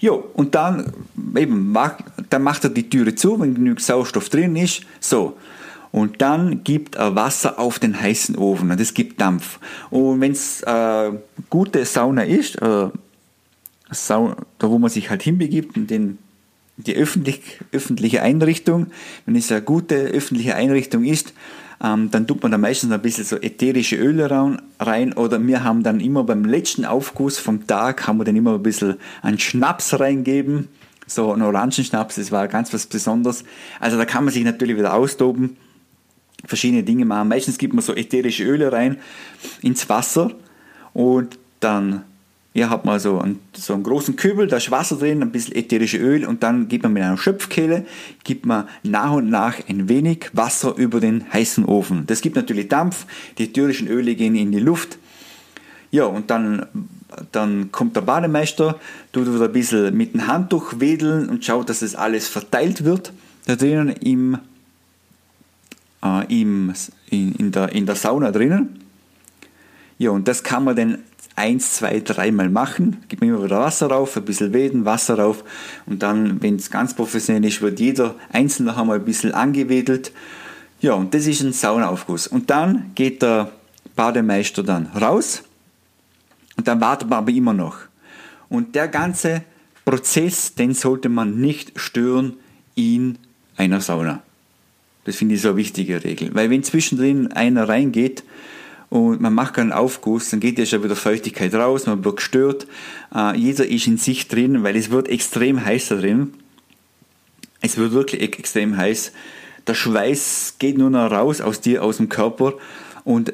Jo, 0.00 0.22
und 0.34 0.54
dann 0.54 0.92
eben, 1.36 1.74
dann 2.30 2.42
macht 2.42 2.64
er 2.64 2.70
die 2.70 2.90
Türe 2.90 3.14
zu, 3.14 3.40
wenn 3.40 3.54
genügend 3.54 3.80
Sauerstoff 3.80 4.28
drin 4.28 4.56
ist. 4.56 4.82
So. 5.00 5.36
Und 5.92 6.20
dann 6.20 6.64
gibt 6.64 6.96
er 6.96 7.14
Wasser 7.14 7.58
auf 7.58 7.78
den 7.78 7.98
heißen 7.98 8.36
Ofen 8.36 8.72
und 8.72 8.80
das 8.80 8.94
gibt 8.94 9.20
Dampf. 9.20 9.60
Und 9.90 10.20
wenn 10.20 10.32
es 10.32 10.60
äh, 10.62 11.12
gute 11.50 11.84
Sauna 11.84 12.24
ist, 12.24 12.60
äh, 12.60 12.88
Sauna, 13.92 14.36
da 14.58 14.68
wo 14.68 14.78
man 14.78 14.90
sich 14.90 15.08
halt 15.08 15.22
hinbegibt, 15.22 15.76
in 15.76 15.86
den, 15.86 16.18
die 16.76 16.96
öffentlich, 16.96 17.60
öffentliche 17.70 18.22
Einrichtung, 18.22 18.88
wenn 19.24 19.36
es 19.36 19.52
eine 19.52 19.62
gute 19.62 19.94
öffentliche 19.94 20.56
Einrichtung 20.56 21.04
ist, 21.04 21.32
ähm, 21.82 22.10
dann 22.10 22.26
tut 22.26 22.42
man 22.42 22.52
da 22.52 22.58
meistens 22.58 22.92
ein 22.92 23.02
bisschen 23.02 23.24
so 23.24 23.36
ätherische 23.36 23.96
Öle 23.96 24.30
rein 24.78 25.12
oder 25.12 25.44
wir 25.44 25.64
haben 25.64 25.82
dann 25.82 26.00
immer 26.00 26.24
beim 26.24 26.44
letzten 26.44 26.84
Aufguss 26.84 27.38
vom 27.38 27.66
Tag 27.66 28.06
haben 28.06 28.18
wir 28.18 28.24
dann 28.24 28.36
immer 28.36 28.54
ein 28.54 28.62
bisschen 28.62 28.96
einen 29.22 29.38
Schnaps 29.38 29.98
reingeben, 29.98 30.68
so 31.06 31.32
einen 31.32 31.42
Orangenschnaps, 31.42 32.16
das 32.16 32.32
war 32.32 32.48
ganz 32.48 32.72
was 32.72 32.86
Besonderes. 32.86 33.44
Also 33.80 33.96
da 33.96 34.04
kann 34.04 34.24
man 34.24 34.32
sich 34.32 34.44
natürlich 34.44 34.76
wieder 34.76 34.94
austoben, 34.94 35.56
verschiedene 36.44 36.82
Dinge 36.82 37.04
machen. 37.04 37.28
Meistens 37.28 37.58
gibt 37.58 37.74
man 37.74 37.82
so 37.82 37.94
ätherische 37.94 38.44
Öle 38.44 38.72
rein 38.72 38.98
ins 39.62 39.88
Wasser 39.88 40.30
und 40.92 41.38
dann 41.60 42.04
hier 42.54 42.70
hat 42.70 42.84
man 42.84 43.00
so 43.00 43.18
einen, 43.18 43.40
so 43.52 43.74
einen 43.74 43.82
großen 43.82 44.14
Kübel, 44.14 44.46
da 44.46 44.58
ist 44.58 44.70
Wasser 44.70 44.96
drin, 44.96 45.22
ein 45.22 45.32
bisschen 45.32 45.56
ätherische 45.56 45.98
Öl 45.98 46.24
und 46.24 46.44
dann 46.44 46.68
gibt 46.68 46.84
man 46.84 46.92
mit 46.92 47.02
einer 47.02 47.18
Schöpfkehle, 47.18 47.84
gibt 48.22 48.46
man 48.46 48.68
nach 48.84 49.12
und 49.12 49.28
nach 49.28 49.56
ein 49.68 49.88
wenig 49.88 50.30
Wasser 50.34 50.76
über 50.76 51.00
den 51.00 51.32
heißen 51.32 51.64
Ofen. 51.64 52.06
Das 52.06 52.20
gibt 52.20 52.36
natürlich 52.36 52.68
Dampf, 52.68 53.06
die 53.38 53.44
ätherischen 53.46 53.88
Öle 53.88 54.14
gehen 54.14 54.36
in 54.36 54.52
die 54.52 54.60
Luft. 54.60 54.98
Ja, 55.90 56.04
und 56.04 56.30
dann, 56.30 56.66
dann 57.32 57.72
kommt 57.72 57.96
der 57.96 58.02
Bademeister, 58.02 58.78
tut 59.12 59.34
wieder 59.34 59.46
ein 59.46 59.52
bisschen 59.52 59.96
mit 59.96 60.14
dem 60.14 60.28
Handtuch 60.28 60.78
wedeln 60.78 61.28
und 61.28 61.44
schaut, 61.44 61.68
dass 61.68 61.80
das 61.80 61.96
alles 61.96 62.28
verteilt 62.28 62.84
wird. 62.84 63.12
Da 63.46 63.56
drinnen 63.56 63.88
im, 63.88 64.38
äh, 66.04 66.40
im, 66.40 66.72
in, 67.10 67.34
in, 67.34 67.50
der, 67.50 67.72
in 67.72 67.84
der 67.84 67.96
Sauna 67.96 68.30
drinnen. 68.30 68.78
Ja, 69.98 70.10
und 70.10 70.28
das 70.28 70.44
kann 70.44 70.62
man 70.62 70.76
dann 70.76 70.98
eins, 71.36 71.74
zwei, 71.74 72.00
dreimal 72.00 72.48
machen, 72.48 72.98
gibt 73.08 73.20
man 73.20 73.30
immer 73.30 73.44
wieder 73.44 73.60
Wasser 73.60 73.88
rauf, 73.88 74.16
ein 74.16 74.24
bisschen 74.24 74.52
Weden, 74.52 74.84
Wasser 74.84 75.18
rauf 75.18 75.44
und 75.86 76.02
dann, 76.02 76.42
wenn 76.42 76.56
es 76.56 76.70
ganz 76.70 76.94
professionell 76.94 77.44
ist, 77.44 77.60
wird 77.60 77.80
jeder 77.80 78.14
einzeln 78.32 78.66
noch 78.66 78.76
einmal 78.76 78.98
ein 78.98 79.04
bisschen 79.04 79.32
angewedelt. 79.32 80.12
Ja, 80.80 80.92
und 80.94 81.14
das 81.14 81.26
ist 81.26 81.40
ein 81.42 81.52
Saunaaufguss. 81.52 82.26
Und 82.26 82.50
dann 82.50 82.92
geht 82.94 83.22
der 83.22 83.50
Bademeister 83.96 84.62
dann 84.62 84.86
raus 84.86 85.42
und 86.56 86.68
dann 86.68 86.80
wartet 86.80 87.08
man 87.08 87.18
aber 87.20 87.30
immer 87.32 87.54
noch. 87.54 87.78
Und 88.48 88.74
der 88.74 88.88
ganze 88.88 89.42
Prozess, 89.84 90.54
den 90.54 90.74
sollte 90.74 91.08
man 91.08 91.40
nicht 91.40 91.72
stören 91.76 92.34
in 92.74 93.18
einer 93.56 93.80
Sauna. 93.80 94.22
Das 95.04 95.16
finde 95.16 95.34
ich 95.34 95.42
so 95.42 95.48
eine 95.48 95.56
wichtige 95.58 96.02
Regel. 96.04 96.34
Weil 96.34 96.50
wenn 96.50 96.62
zwischendrin 96.62 97.32
einer 97.32 97.68
reingeht 97.68 98.24
und 98.90 99.20
man 99.20 99.34
macht 99.34 99.54
keinen 99.54 99.72
Aufguss, 99.72 100.30
dann 100.30 100.40
geht 100.40 100.58
ja 100.58 100.66
schon 100.66 100.84
wieder 100.84 100.96
Feuchtigkeit 100.96 101.54
raus, 101.54 101.86
man 101.86 102.04
wird 102.04 102.16
gestört. 102.16 102.66
Äh, 103.14 103.36
jeder 103.36 103.66
ist 103.66 103.86
in 103.86 103.98
sich 103.98 104.28
drin, 104.28 104.62
weil 104.62 104.76
es 104.76 104.90
wird 104.90 105.08
extrem 105.08 105.64
heiß 105.64 105.88
da 105.88 105.96
drin. 105.96 106.34
Es 107.60 107.76
wird 107.76 107.92
wirklich 107.92 108.20
extrem 108.20 108.76
heiß. 108.76 109.12
Der 109.66 109.74
Schweiß 109.74 110.56
geht 110.58 110.76
nur 110.76 110.90
noch 110.90 111.10
raus 111.10 111.40
aus 111.40 111.60
dir, 111.60 111.82
aus 111.82 111.96
dem 111.96 112.08
Körper. 112.08 112.54
Und 113.04 113.32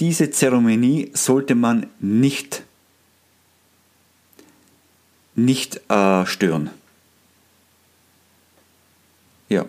diese 0.00 0.30
Zeremonie 0.30 1.10
sollte 1.12 1.54
man 1.54 1.86
nicht, 2.00 2.62
nicht 5.34 5.80
äh, 5.90 6.24
stören. 6.26 6.70
Ja. 9.48 9.66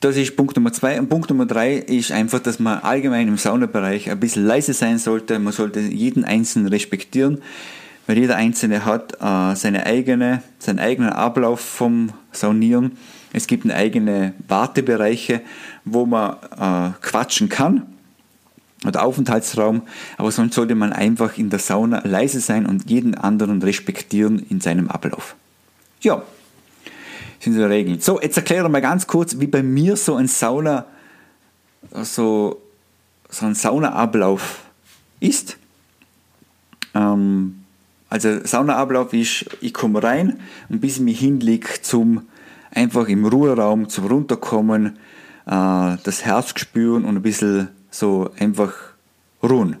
Das 0.00 0.16
ist 0.16 0.36
Punkt 0.36 0.54
Nummer 0.56 0.72
zwei. 0.72 0.98
Und 1.00 1.08
Punkt 1.08 1.30
Nummer 1.30 1.46
drei 1.46 1.74
ist 1.74 2.12
einfach, 2.12 2.40
dass 2.40 2.58
man 2.58 2.80
allgemein 2.80 3.28
im 3.28 3.38
Saunabereich 3.38 4.10
ein 4.10 4.20
bisschen 4.20 4.44
leise 4.44 4.74
sein 4.74 4.98
sollte. 4.98 5.38
Man 5.38 5.54
sollte 5.54 5.80
jeden 5.80 6.24
Einzelnen 6.24 6.68
respektieren, 6.68 7.40
weil 8.06 8.18
jeder 8.18 8.36
Einzelne 8.36 8.84
hat 8.84 9.14
äh, 9.14 9.56
seine 9.56 9.86
eigene, 9.86 10.42
seinen 10.58 10.80
eigenen 10.80 11.10
Ablauf 11.10 11.60
vom 11.60 12.12
Saunieren. 12.30 12.98
Es 13.32 13.46
gibt 13.46 13.70
eigene 13.70 14.34
Wartebereiche, 14.46 15.40
wo 15.84 16.04
man 16.04 16.36
äh, 16.58 16.92
quatschen 17.00 17.48
kann. 17.48 17.86
oder 18.86 19.02
Aufenthaltsraum, 19.02 19.82
aber 20.18 20.30
sonst 20.30 20.54
sollte 20.54 20.74
man 20.74 20.92
einfach 20.92 21.38
in 21.38 21.50
der 21.50 21.58
Sauna 21.58 22.02
leise 22.04 22.40
sein 22.40 22.66
und 22.66 22.90
jeden 22.90 23.14
anderen 23.14 23.62
respektieren 23.62 24.38
in 24.38 24.60
seinem 24.60 24.88
Ablauf. 24.88 25.34
Ja, 26.00 26.22
so 27.54 27.66
Regeln. 27.66 28.00
So, 28.00 28.20
jetzt 28.20 28.36
erkläre 28.36 28.68
mal 28.68 28.80
ganz 28.80 29.06
kurz, 29.06 29.38
wie 29.38 29.46
bei 29.46 29.62
mir 29.62 29.96
so 29.96 30.16
ein 30.16 30.28
Sauna, 30.28 30.86
so, 32.02 32.60
so 33.28 33.46
ein 33.46 33.54
Saunaablauf 33.54 34.62
ist. 35.20 35.56
Ähm, 36.94 37.64
also 38.08 38.44
Saunaablauf 38.44 39.12
ist, 39.12 39.46
ich 39.60 39.74
komme 39.74 40.02
rein 40.02 40.40
und 40.68 40.80
bis 40.80 40.96
ich 40.96 41.02
mich 41.02 41.18
hinlege 41.18 41.82
zum 41.82 42.22
einfach 42.70 43.08
im 43.08 43.24
Ruheraum 43.24 43.88
zum 43.88 44.06
Runterkommen, 44.06 44.98
äh, 45.46 45.96
das 46.02 46.24
Herz 46.24 46.52
spüren 46.58 47.04
und 47.04 47.16
ein 47.16 47.22
bisschen 47.22 47.68
so 47.90 48.30
einfach 48.38 48.72
ruhen. 49.42 49.76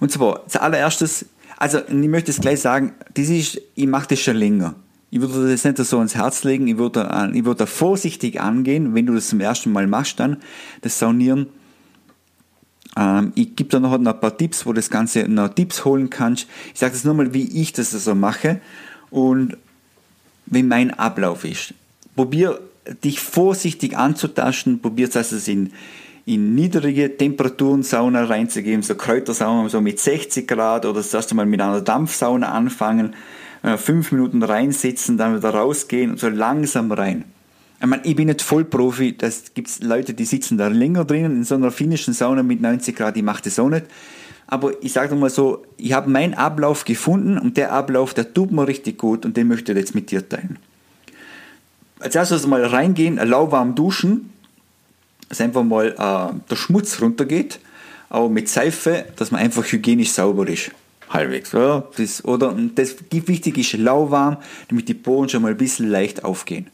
Und 0.00 0.10
zwar, 0.10 0.46
zuallererstes, 0.48 1.26
also 1.58 1.78
ich 1.78 2.08
möchte 2.08 2.30
es 2.30 2.40
gleich 2.40 2.60
sagen, 2.60 2.94
das 3.14 3.28
ist, 3.28 3.60
ich 3.74 3.86
mache 3.86 4.08
das 4.08 4.20
schon 4.20 4.36
länger. 4.36 4.74
Ich 5.10 5.20
würde 5.20 5.50
das 5.50 5.64
nicht 5.64 5.78
so 5.78 5.98
ans 5.98 6.14
Herz 6.14 6.44
legen, 6.44 6.66
ich 6.66 6.78
würde, 6.78 7.30
ich 7.32 7.44
würde 7.44 7.58
da 7.58 7.66
vorsichtig 7.66 8.40
angehen, 8.40 8.94
wenn 8.94 9.06
du 9.06 9.14
das 9.14 9.28
zum 9.28 9.40
ersten 9.40 9.72
Mal 9.72 9.86
machst, 9.86 10.18
dann 10.18 10.38
das 10.80 10.98
Saunieren. 10.98 11.46
Ähm, 12.96 13.32
ich 13.34 13.54
gebe 13.54 13.70
da 13.70 13.78
noch 13.78 13.92
ein 13.92 14.04
paar 14.04 14.36
Tipps, 14.36 14.66
wo 14.66 14.72
du 14.72 14.76
das 14.76 14.90
Ganze 14.90 15.28
noch 15.28 15.48
Tipps 15.50 15.84
holen 15.84 16.10
kannst. 16.10 16.48
Ich 16.72 16.80
sage 16.80 16.92
das 16.92 17.04
nur 17.04 17.14
mal, 17.14 17.32
wie 17.32 17.62
ich 17.62 17.72
das 17.72 17.92
so 17.92 18.14
mache 18.14 18.60
und 19.10 19.56
wie 20.46 20.62
mein 20.62 20.92
Ablauf 20.92 21.44
ist. 21.44 21.74
Probier 22.14 22.60
dich 23.04 23.20
vorsichtig 23.20 23.96
anzutasten, 23.96 24.80
probier 24.80 25.08
dass 25.08 25.32
es 25.32 25.48
in, 25.48 25.72
in 26.24 26.54
niedrige 26.54 27.16
Temperaturen 27.16 27.82
Sauna 27.82 28.24
reinzugeben, 28.24 28.82
so 28.82 28.94
Kräutersauna 28.94 29.68
so 29.68 29.80
mit 29.80 30.00
60 30.00 30.46
Grad 30.46 30.84
oder 30.86 31.00
das 31.00 31.12
erste 31.12 31.34
Mal 31.34 31.46
mit 31.46 31.60
einer 31.60 31.80
Dampfsauna 31.80 32.50
anfangen, 32.50 33.14
fünf 33.76 34.12
Minuten 34.12 34.42
reinsitzen, 34.42 35.18
dann 35.18 35.36
wieder 35.36 35.50
rausgehen 35.50 36.12
und 36.12 36.20
so 36.20 36.28
langsam 36.28 36.92
rein. 36.92 37.24
Ich, 37.80 37.86
meine, 37.86 38.04
ich 38.04 38.16
bin 38.16 38.28
nicht 38.28 38.40
Vollprofi, 38.40 39.16
das 39.16 39.52
gibt 39.54 39.82
Leute, 39.82 40.14
die 40.14 40.24
sitzen 40.24 40.56
da 40.56 40.68
länger 40.68 41.04
drinnen 41.04 41.36
in 41.36 41.44
so 41.44 41.56
einer 41.56 41.70
finnischen 41.70 42.14
Sauna 42.14 42.42
mit 42.42 42.60
90 42.60 42.96
Grad, 42.96 43.16
die 43.16 43.22
macht 43.22 43.44
das 43.44 43.58
auch 43.58 43.68
nicht. 43.68 43.86
Aber 44.46 44.72
ich 44.82 44.92
sage 44.92 45.14
mal 45.16 45.28
so, 45.28 45.64
ich 45.76 45.92
habe 45.92 46.08
meinen 46.08 46.34
Ablauf 46.34 46.84
gefunden 46.84 47.36
und 47.36 47.56
der 47.56 47.72
Ablauf, 47.72 48.14
der 48.14 48.32
tut 48.32 48.52
mir 48.52 48.68
richtig 48.68 48.98
gut 48.98 49.26
und 49.26 49.36
den 49.36 49.48
möchte 49.48 49.72
ich 49.72 49.78
jetzt 49.78 49.94
mit 49.94 50.10
dir 50.10 50.26
teilen. 50.26 50.58
Als 51.98 52.14
erstes 52.14 52.46
mal 52.46 52.64
reingehen, 52.64 53.16
lauwarm 53.16 53.74
duschen, 53.74 54.32
dass 55.28 55.40
einfach 55.40 55.64
mal 55.64 55.88
äh, 55.88 56.48
der 56.48 56.56
Schmutz 56.56 57.00
runtergeht, 57.02 57.58
aber 58.08 58.28
mit 58.28 58.48
Seife, 58.48 59.06
dass 59.16 59.32
man 59.32 59.40
einfach 59.40 59.64
hygienisch 59.64 60.12
sauber 60.12 60.46
ist. 60.48 60.70
Halbwegs, 61.08 61.54
oder? 61.54 61.88
Das, 61.96 62.24
oder 62.24 62.56
das 62.74 62.96
wichtig 63.10 63.58
ist 63.58 63.72
lauwarm, 63.74 64.38
damit 64.68 64.88
die 64.88 64.94
Poren 64.94 65.28
schon 65.28 65.42
mal 65.42 65.52
ein 65.52 65.56
bisschen 65.56 65.88
leicht 65.88 66.24
aufgehen. 66.24 66.68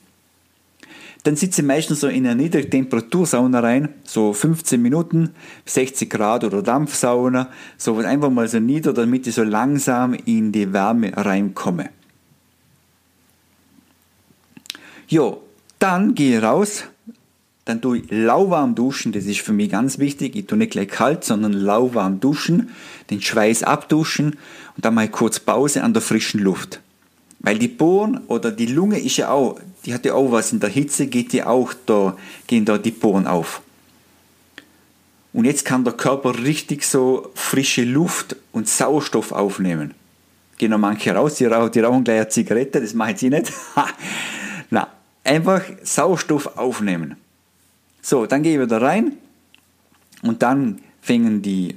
Dann 1.25 1.37
sitze 1.37 1.61
ich 1.61 1.67
meistens 1.67 2.01
so 2.01 2.09
in 2.09 2.27
eine 2.27 2.43
Niedrigtemperatursauna 2.43 3.61
rein, 3.61 3.91
so 4.03 4.33
15 4.33 4.83
Minuten, 4.83 5.31
60 5.67 6.11
Grad 6.11 6.43
oder 6.43 6.63
Dampfsauna, 6.63 7.49
so 7.77 7.97
einfach 7.99 8.31
mal 8.31 8.49
so 8.49 8.59
nieder, 8.59 8.93
damit 8.93 9.29
ich 9.29 9.35
so 9.35 9.45
langsam 9.45 10.15
in 10.15 10.51
die 10.51 10.73
Wärme 10.73 11.13
reinkomme. 11.17 11.91
Jo, 15.07 15.43
dann 15.79 16.15
gehe 16.15 16.39
ich 16.39 16.43
raus, 16.43 16.85
dann 17.65 17.81
tue 17.81 17.99
ich 17.99 18.11
lauwarm 18.11 18.75
duschen, 18.75 19.13
das 19.13 19.25
ist 19.25 19.41
für 19.41 19.53
mich 19.53 19.71
ganz 19.71 19.99
wichtig. 19.99 20.35
Ich 20.35 20.47
tue 20.47 20.59
nicht 20.59 20.73
gleich 20.73 20.89
kalt, 20.89 21.25
sondern 21.25 21.53
lauwarm 21.53 22.19
duschen, 22.19 22.71
den 23.11 23.23
Schweiß 23.23 23.63
abduschen 23.63 24.37
und 24.77 24.85
dann 24.85 24.95
mal 24.95 25.09
kurz 25.09 25.39
Pause 25.39 25.85
an 25.85 25.93
der 25.93 26.03
frischen 26.03 26.41
Luft. 26.41 26.81
Weil 27.39 27.59
die 27.59 27.69
Poren 27.69 28.19
oder 28.27 28.51
die 28.51 28.67
Lunge 28.67 28.99
ist 28.99 29.17
ja 29.17 29.31
auch, 29.31 29.61
die 29.85 29.95
hat 29.95 30.05
ja 30.05 30.15
auch 30.15 30.33
was 30.33 30.53
in 30.53 30.61
der 30.61 30.71
Hitze, 30.71 31.07
geht 31.07 31.33
die 31.33 31.45
auch 31.45 31.73
da, 31.87 32.17
gehen 32.47 32.65
da 32.65 32.79
die 32.79 32.91
Poren 32.91 33.27
auf. 33.27 33.63
Und 35.33 35.45
jetzt 35.45 35.65
kann 35.65 35.85
der 35.85 35.95
Körper 35.95 36.39
richtig 36.39 36.85
so 36.85 37.31
frische 37.35 37.85
Luft 37.85 38.37
und 38.53 38.69
Sauerstoff 38.69 39.33
aufnehmen. 39.33 39.95
Gehen 40.59 40.71
noch 40.71 40.79
manche 40.79 41.15
raus, 41.15 41.37
die 41.37 41.47
rauchen, 41.47 41.73
die 41.73 41.81
rauchen 41.81 42.05
gleich 42.05 42.21
eine 42.21 42.29
Zigarette, 42.29 42.81
das 42.81 42.93
mache 42.93 43.13
ich 43.13 43.23
nicht. 43.23 43.53
Na, 44.71 44.89
einfach 45.25 45.63
Sauerstoff 45.83 46.59
aufnehmen. 46.59 47.17
So, 48.03 48.27
dann 48.27 48.43
gehe 48.43 48.55
ich 48.55 48.61
wieder 48.61 48.83
rein 48.83 49.13
und 50.23 50.43
dann 50.43 50.81
fängen 51.01 51.41
die 51.41 51.77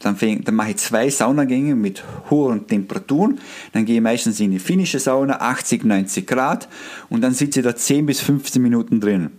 dann, 0.00 0.16
fäng, 0.16 0.44
dann 0.44 0.54
mache 0.54 0.70
ich 0.70 0.76
zwei 0.76 1.10
Saunagänge 1.10 1.74
mit 1.74 2.04
hohen 2.30 2.66
Temperaturen. 2.66 3.40
Dann 3.72 3.84
gehe 3.84 3.96
ich 3.96 4.00
meistens 4.00 4.38
in 4.40 4.52
die 4.52 4.58
finnische 4.58 4.98
Sauna, 5.00 5.40
80, 5.40 5.84
90 5.84 6.26
Grad. 6.26 6.68
Und 7.08 7.20
dann 7.22 7.34
sitze 7.34 7.60
ich 7.60 7.64
da 7.64 7.74
10 7.74 8.06
bis 8.06 8.20
15 8.20 8.62
Minuten 8.62 9.00
drin. 9.00 9.30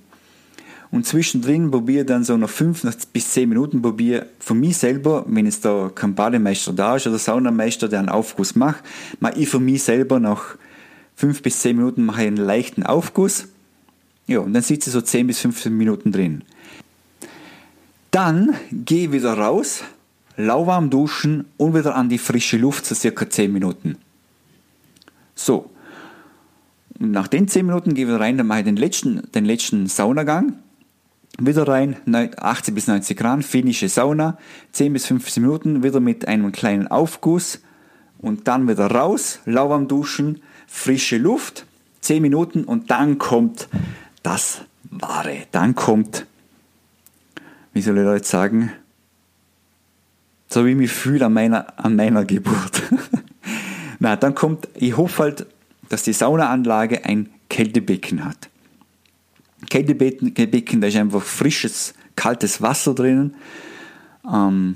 Und 0.91 1.05
zwischendrin 1.05 1.69
probiere 1.69 2.03
dann 2.03 2.23
so 2.23 2.35
noch 2.35 2.49
5 2.49 2.83
bis 3.13 3.29
10 3.29 3.47
Minuten, 3.47 3.81
probiere 3.81 4.25
von 4.39 4.59
mir 4.59 4.73
selber, 4.73 5.23
wenn 5.27 5.45
jetzt 5.45 5.63
da 5.63 5.91
kein 5.93 6.15
Bademeister 6.15 6.73
da 6.73 6.95
ist 6.95 7.05
oder 7.05 7.19
Saunameister, 7.19 7.87
der 7.87 7.99
einen 7.99 8.09
Aufguss 8.09 8.55
macht, 8.55 8.83
mache 9.19 9.39
ich 9.39 9.49
für 9.49 9.59
mich 9.59 9.83
selber 9.83 10.19
nach 10.19 10.57
5 11.15 11.43
bis 11.43 11.59
10 11.59 11.75
Minuten 11.75 12.05
mache 12.05 12.21
ich 12.21 12.27
einen 12.27 12.37
leichten 12.37 12.83
Aufguss. 12.83 13.48
Ja, 14.29 14.41
und 14.41 14.53
dann 14.53 14.61
sitze 14.61 14.91
ich 14.91 14.93
so 14.93 15.01
10 15.01 15.25
bis 15.25 15.39
15 15.39 15.75
Minuten 15.75 16.11
drin. 16.11 16.43
Dann 18.11 18.53
gehe 18.71 19.11
wieder 19.11 19.33
raus, 19.33 19.81
lauwarm 20.37 20.91
duschen 20.91 21.45
und 21.57 21.73
wieder 21.73 21.95
an 21.95 22.09
die 22.09 22.19
frische 22.19 22.57
Luft, 22.57 22.85
so 22.85 22.93
circa 22.93 23.27
10 23.27 23.51
Minuten. 23.51 23.97
So. 25.33 25.71
Und 26.99 27.09
nach 27.09 27.27
den 27.27 27.47
10 27.47 27.65
Minuten 27.65 27.95
gehe 27.95 28.05
ich 28.05 28.07
wieder 28.07 28.19
rein, 28.19 28.37
dann 28.37 28.45
mache 28.45 28.59
ich 28.59 28.65
den 28.65 28.75
letzten, 28.75 29.23
den 29.31 29.45
letzten 29.45 29.87
Saunagang. 29.87 30.59
Wieder 31.39 31.67
rein, 31.67 31.95
80 32.37 32.75
bis 32.75 32.85
90 32.85 33.17
Grad, 33.17 33.43
finnische 33.43 33.89
Sauna, 33.89 34.37
10 34.73 34.93
bis 34.93 35.07
15 35.07 35.41
Minuten, 35.41 35.81
wieder 35.81 35.99
mit 35.99 36.27
einem 36.27 36.51
kleinen 36.51 36.85
Aufguss 36.85 37.61
und 38.19 38.47
dann 38.47 38.67
wieder 38.67 38.91
raus, 38.91 39.39
lauwarm 39.45 39.87
duschen, 39.87 40.43
frische 40.67 41.17
Luft, 41.17 41.65
10 42.01 42.21
Minuten 42.21 42.63
und 42.63 42.91
dann 42.91 43.17
kommt 43.17 43.67
das 44.23 44.61
Wahre. 44.83 45.47
Dann 45.51 45.75
kommt, 45.75 46.25
wie 47.73 47.81
soll 47.81 47.97
ich 47.97 48.03
da 48.03 48.15
jetzt 48.15 48.29
sagen, 48.29 48.71
so 50.47 50.65
wie 50.65 50.71
ich 50.71 50.77
mich 50.77 50.91
fühle 50.91 51.25
an 51.25 51.33
meiner, 51.33 51.73
an 51.77 51.95
meiner 51.95 52.25
Geburt. 52.25 52.81
Na, 53.99 54.15
dann 54.15 54.33
kommt, 54.33 54.67
ich 54.75 54.97
hoffe 54.97 55.23
halt, 55.23 55.45
dass 55.89 56.03
die 56.03 56.13
Saunaanlage 56.13 57.05
ein 57.05 57.29
Kältebecken 57.49 58.25
hat. 58.25 58.49
Kältebecken, 59.69 60.81
da 60.81 60.87
ist 60.87 60.95
einfach 60.95 61.21
frisches, 61.21 61.93
kaltes 62.15 62.61
Wasser 62.61 62.95
drinnen. 62.95 63.35
Ähm, 64.31 64.75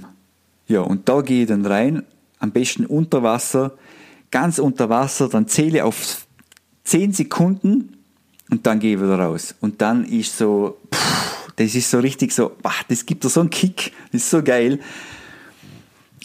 ja, 0.68 0.82
und 0.82 1.08
da 1.08 1.22
gehe 1.22 1.44
ich 1.44 1.48
dann 1.48 1.66
rein, 1.66 2.04
am 2.40 2.52
besten 2.52 2.86
unter 2.86 3.24
Wasser, 3.24 3.78
ganz 4.32 4.60
unter 4.60 4.90
Wasser, 4.90 5.30
dann 5.30 5.48
zähle 5.48 5.78
ich 5.78 5.82
auf 5.82 6.28
10 6.84 7.14
Sekunden 7.14 7.98
und 8.54 8.68
dann 8.68 8.80
gehe 8.80 8.94
ich 8.94 9.02
wieder 9.02 9.18
raus. 9.18 9.56
Und 9.62 9.82
dann 9.82 10.06
ist 10.06 10.38
so, 10.38 10.78
pff, 10.94 11.54
das 11.56 11.74
ist 11.74 11.89
so 11.89 11.98
richtig 11.98 12.32
so, 12.32 12.52
das 12.88 13.04
gibt 13.04 13.24
so 13.24 13.39
einen 13.39 13.50
Kick, 13.50 13.92
das 14.12 14.22
ist 14.22 14.30
so 14.30 14.44
geil. 14.44 14.80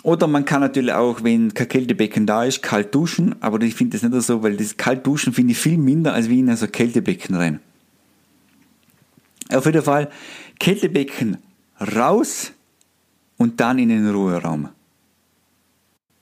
Oder 0.03 0.27
man 0.27 0.45
kann 0.45 0.61
natürlich 0.61 0.93
auch, 0.93 1.25
wenn 1.25 1.55
kein 1.55 1.69
Kältebecken 1.69 2.27
da 2.27 2.45
ist, 2.45 2.63
kalt 2.63 2.95
duschen, 2.95 3.35
aber 3.41 3.63
ich 3.63 3.75
finde 3.75 3.99
das 3.99 4.09
nicht 4.09 4.23
so, 4.27 4.43
weil 4.43 4.59
das 4.59 4.77
kalt 4.77 5.07
duschen 5.07 5.33
finde 5.33 5.53
ich 5.53 5.59
viel 5.59 5.79
minder 5.79 6.13
als 6.13 6.29
wie 6.29 6.41
in 6.41 6.55
so 6.55 6.67
Kältebecken 6.67 7.35
rein. 7.35 7.61
Auf 9.51 9.65
jeden 9.65 9.83
Fall 9.83 10.11
Kältebecken 10.59 11.39
raus 11.97 12.53
und 13.39 13.59
dann 13.59 13.79
in 13.79 13.89
den 13.89 14.11
Ruheraum. 14.11 14.69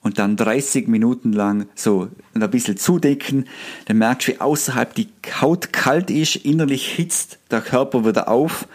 Und 0.07 0.19
dann 0.19 0.37
30 0.37 0.87
Minuten 0.87 1.33
lang 1.33 1.67
so 1.75 2.07
ein 2.33 2.49
bisschen 2.49 2.77
zudecken. 2.77 3.43
Dann 3.87 3.97
merkst 3.97 4.29
du, 4.29 4.31
wie 4.31 4.39
außerhalb 4.39 4.95
die 4.95 5.09
Haut 5.41 5.73
kalt 5.73 6.09
ist, 6.09 6.37
innerlich 6.37 6.87
hitzt 6.87 7.39
der 7.51 7.59
Körper 7.59 8.05
wieder 8.05 8.29
auf. 8.29 8.69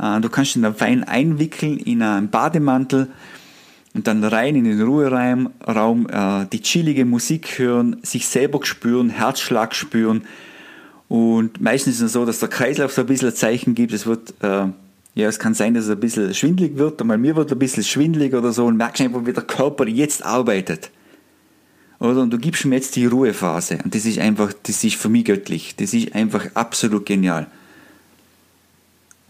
Äh, 0.00 0.20
du 0.20 0.28
kannst 0.28 0.56
ihn 0.56 0.62
dann 0.62 0.74
fein 0.74 1.04
einwickeln 1.04 1.78
in 1.78 2.02
einen 2.02 2.28
Bademantel 2.28 3.06
und 3.94 4.08
dann 4.08 4.24
rein 4.24 4.56
in 4.56 4.64
den 4.64 4.82
Ruheraum, 4.82 5.50
Raum, 5.64 6.08
äh, 6.10 6.46
die 6.52 6.60
chillige 6.60 7.04
Musik 7.04 7.56
hören, 7.60 7.98
sich 8.02 8.26
selber 8.26 8.58
spüren, 8.66 9.10
Herzschlag 9.10 9.76
spüren. 9.76 10.22
Und 11.06 11.60
meistens 11.60 11.98
ist 11.98 12.02
es 12.02 12.12
so, 12.14 12.24
dass 12.24 12.40
der 12.40 12.48
Kreislauf 12.48 12.92
so 12.92 13.02
ein 13.02 13.06
bisschen 13.06 13.28
ein 13.28 13.36
Zeichen 13.36 13.76
gibt. 13.76 13.92
Es 13.92 14.06
wird, 14.06 14.34
äh, 14.42 14.66
ja, 15.14 15.28
es 15.28 15.38
kann 15.38 15.54
sein, 15.54 15.74
dass 15.74 15.84
es 15.84 15.90
ein 15.90 16.00
bisschen 16.00 16.34
schwindlig 16.34 16.76
wird, 16.76 17.00
einmal 17.00 17.18
mir 17.18 17.36
wird 17.36 17.52
ein 17.52 17.58
bisschen 17.58 17.84
schwindlig 17.84 18.34
oder 18.34 18.52
so 18.52 18.66
und 18.66 18.76
merkst 18.76 19.02
einfach, 19.02 19.24
wie 19.26 19.32
der 19.32 19.44
Körper 19.44 19.86
jetzt 19.86 20.24
arbeitet. 20.24 20.90
Oder? 22.00 22.22
Und 22.22 22.30
du 22.30 22.38
gibst 22.38 22.64
mir 22.64 22.76
jetzt 22.76 22.96
die 22.96 23.06
Ruhephase. 23.06 23.78
Und 23.84 23.94
das 23.94 24.04
ist 24.04 24.18
einfach, 24.18 24.52
das 24.64 24.82
ist 24.82 24.96
für 24.96 25.08
mich 25.08 25.24
göttlich. 25.24 25.76
Das 25.76 25.94
ist 25.94 26.14
einfach 26.14 26.46
absolut 26.54 27.06
genial. 27.06 27.46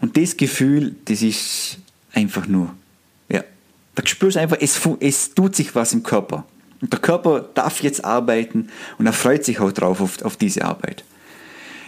Und 0.01 0.17
das 0.17 0.35
Gefühl, 0.35 0.95
das 1.05 1.21
ist 1.21 1.77
einfach 2.11 2.47
nur 2.47 2.73
Da 3.95 4.05
spürst 4.05 4.35
du 4.35 4.41
einfach, 4.41 4.57
es, 4.59 4.79
es 4.99 5.33
tut 5.33 5.55
sich 5.55 5.73
was 5.73 5.93
im 5.93 6.03
Körper. 6.03 6.45
Und 6.81 6.91
der 6.91 6.99
Körper 6.99 7.49
darf 7.53 7.81
jetzt 7.81 8.03
arbeiten 8.03 8.69
und 8.97 9.05
er 9.05 9.13
freut 9.13 9.45
sich 9.45 9.59
auch 9.59 9.71
drauf 9.71 10.01
auf, 10.01 10.21
auf 10.23 10.35
diese 10.35 10.65
Arbeit. 10.65 11.05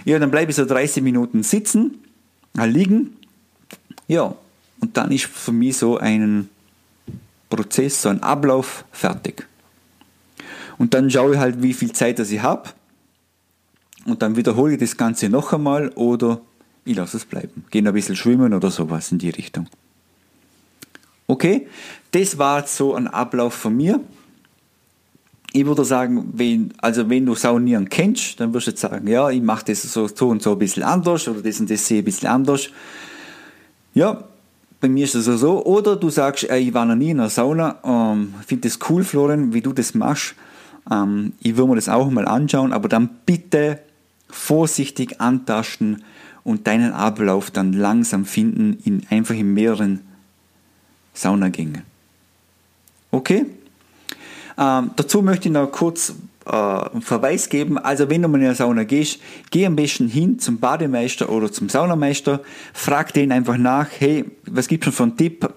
Ja, 0.06 0.18
dann 0.18 0.32
bleibe 0.32 0.50
ich 0.50 0.56
so 0.56 0.66
30 0.66 1.04
Minuten 1.04 1.44
sitzen, 1.44 2.00
liegen. 2.56 3.18
Ja, 4.08 4.36
und 4.80 4.96
dann 4.96 5.12
ist 5.12 5.26
für 5.26 5.52
mich 5.52 5.78
so 5.78 5.98
ein 5.98 6.50
Prozess, 7.50 8.02
so 8.02 8.10
ein 8.10 8.22
Ablauf 8.24 8.86
fertig. 8.91 9.48
Und 10.78 10.93
dann 10.93 11.10
schaue 11.10 11.34
ich 11.34 11.39
halt, 11.39 11.62
wie 11.62 11.74
viel 11.74 11.91
Zeit 11.91 12.20
ich 12.20 12.41
habe. 12.41 12.70
Und 14.06 14.22
dann 14.22 14.36
wiederhole 14.36 14.74
ich 14.74 14.80
das 14.80 14.96
Ganze 14.96 15.30
noch 15.30 15.54
einmal 15.54 15.89
oder 15.89 16.39
ich 16.86 16.96
lasse 16.96 17.17
es 17.17 17.26
bleiben. 17.26 17.65
Gehe 17.72 17.86
ein 17.86 17.93
bisschen 17.93 18.15
schwimmen 18.15 18.54
oder 18.54 18.72
sowas 18.72 19.12
in 19.12 19.17
die 19.17 19.30
Richtung. 19.30 19.67
Okay, 21.28 21.67
das 22.12 22.38
war 22.38 22.65
so 22.65 22.96
ein 22.96 23.08
Ablauf 23.08 23.54
von 23.54 23.76
mir. 23.76 24.00
Ich 25.52 25.65
würde 25.65 25.84
sagen, 25.84 26.30
wenn, 26.34 26.74
also 26.78 27.10
wenn 27.10 27.26
du 27.26 27.36
Saunieren 27.36 27.89
kennst, 27.89 28.39
dann 28.39 28.54
wirst 28.54 28.67
du 28.67 28.72
jetzt 28.72 28.82
sagen, 28.82 29.08
ja, 29.08 29.30
ich 29.30 29.41
mache 29.41 29.65
das 29.65 29.82
so, 29.82 30.08
so 30.08 30.30
und 30.30 30.41
so 30.41 30.54
ein 30.54 30.60
bisschen 30.60 30.84
anders 30.84 31.28
oder 31.28 31.41
das 31.41 31.60
und 31.60 31.70
das 31.70 31.86
sehe 31.86 31.98
ich 31.98 32.04
ein 32.04 32.06
bisschen 32.06 32.30
anders. 32.30 32.70
Ja, 33.98 34.26
bei 34.80 34.90
mir 34.90 35.06
ist 35.06 35.16
es 35.16 35.28
also 35.28 35.38
so. 35.38 35.66
Oder 35.66 35.96
du 35.96 36.12
sagst, 36.12 36.44
ey, 36.44 36.68
ich 36.68 36.74
war 36.76 36.86
noch 36.86 36.94
nie 36.94 37.10
in 37.10 37.20
einer 37.20 37.32
Sauna, 37.32 37.78
ähm, 37.84 38.36
finde 38.46 38.70
das 38.70 38.78
cool, 38.88 39.04
Florian, 39.04 39.56
wie 39.56 39.62
du 39.62 39.74
das 39.74 39.96
machst. 39.96 40.36
Ähm, 40.92 41.34
ich 41.40 41.58
würde 41.58 41.72
mir 41.72 41.76
das 41.78 41.90
auch 41.90 42.08
mal 42.12 42.28
anschauen, 42.28 42.74
aber 42.74 42.90
dann 42.90 43.10
bitte 43.26 43.80
vorsichtig 44.30 45.20
antasten 45.20 46.04
und 46.44 46.68
deinen 46.68 46.94
Ablauf 46.94 47.50
dann 47.50 47.74
langsam 47.74 48.26
finden, 48.26 48.78
in, 48.84 49.02
einfach 49.10 49.34
in 49.34 49.56
mehreren 49.56 50.02
Saunagängen. 51.16 51.82
Okay? 53.10 53.48
Ähm, 54.60 54.92
dazu 54.96 55.24
möchte 55.24 55.48
ich 55.48 55.54
noch 55.54 55.72
kurz 55.72 56.14
äh, 56.48 57.02
Verweis 57.02 57.50
geben. 57.50 57.78
Also 57.78 58.10
wenn 58.10 58.22
du 58.22 58.28
mal 58.28 58.40
in 58.40 58.46
eine 58.46 58.56
Sauna 58.56 58.84
gehst, 58.84 59.20
geh 59.52 59.66
am 59.66 59.76
besten 59.76 60.08
hin 60.08 60.40
zum 60.40 60.60
Bademeister 60.60 61.30
oder 61.30 61.52
zum 61.52 61.70
Saunameister, 61.70 62.42
frag 62.74 63.14
den 63.14 63.32
einfach 63.32 63.58
nach, 63.58 63.88
hey, 64.00 64.26
was 64.46 64.68
gibt 64.68 64.84
es 64.84 64.86
schon 64.86 64.94
für 64.94 65.04
einen 65.04 65.18
Tipp? 65.18 65.54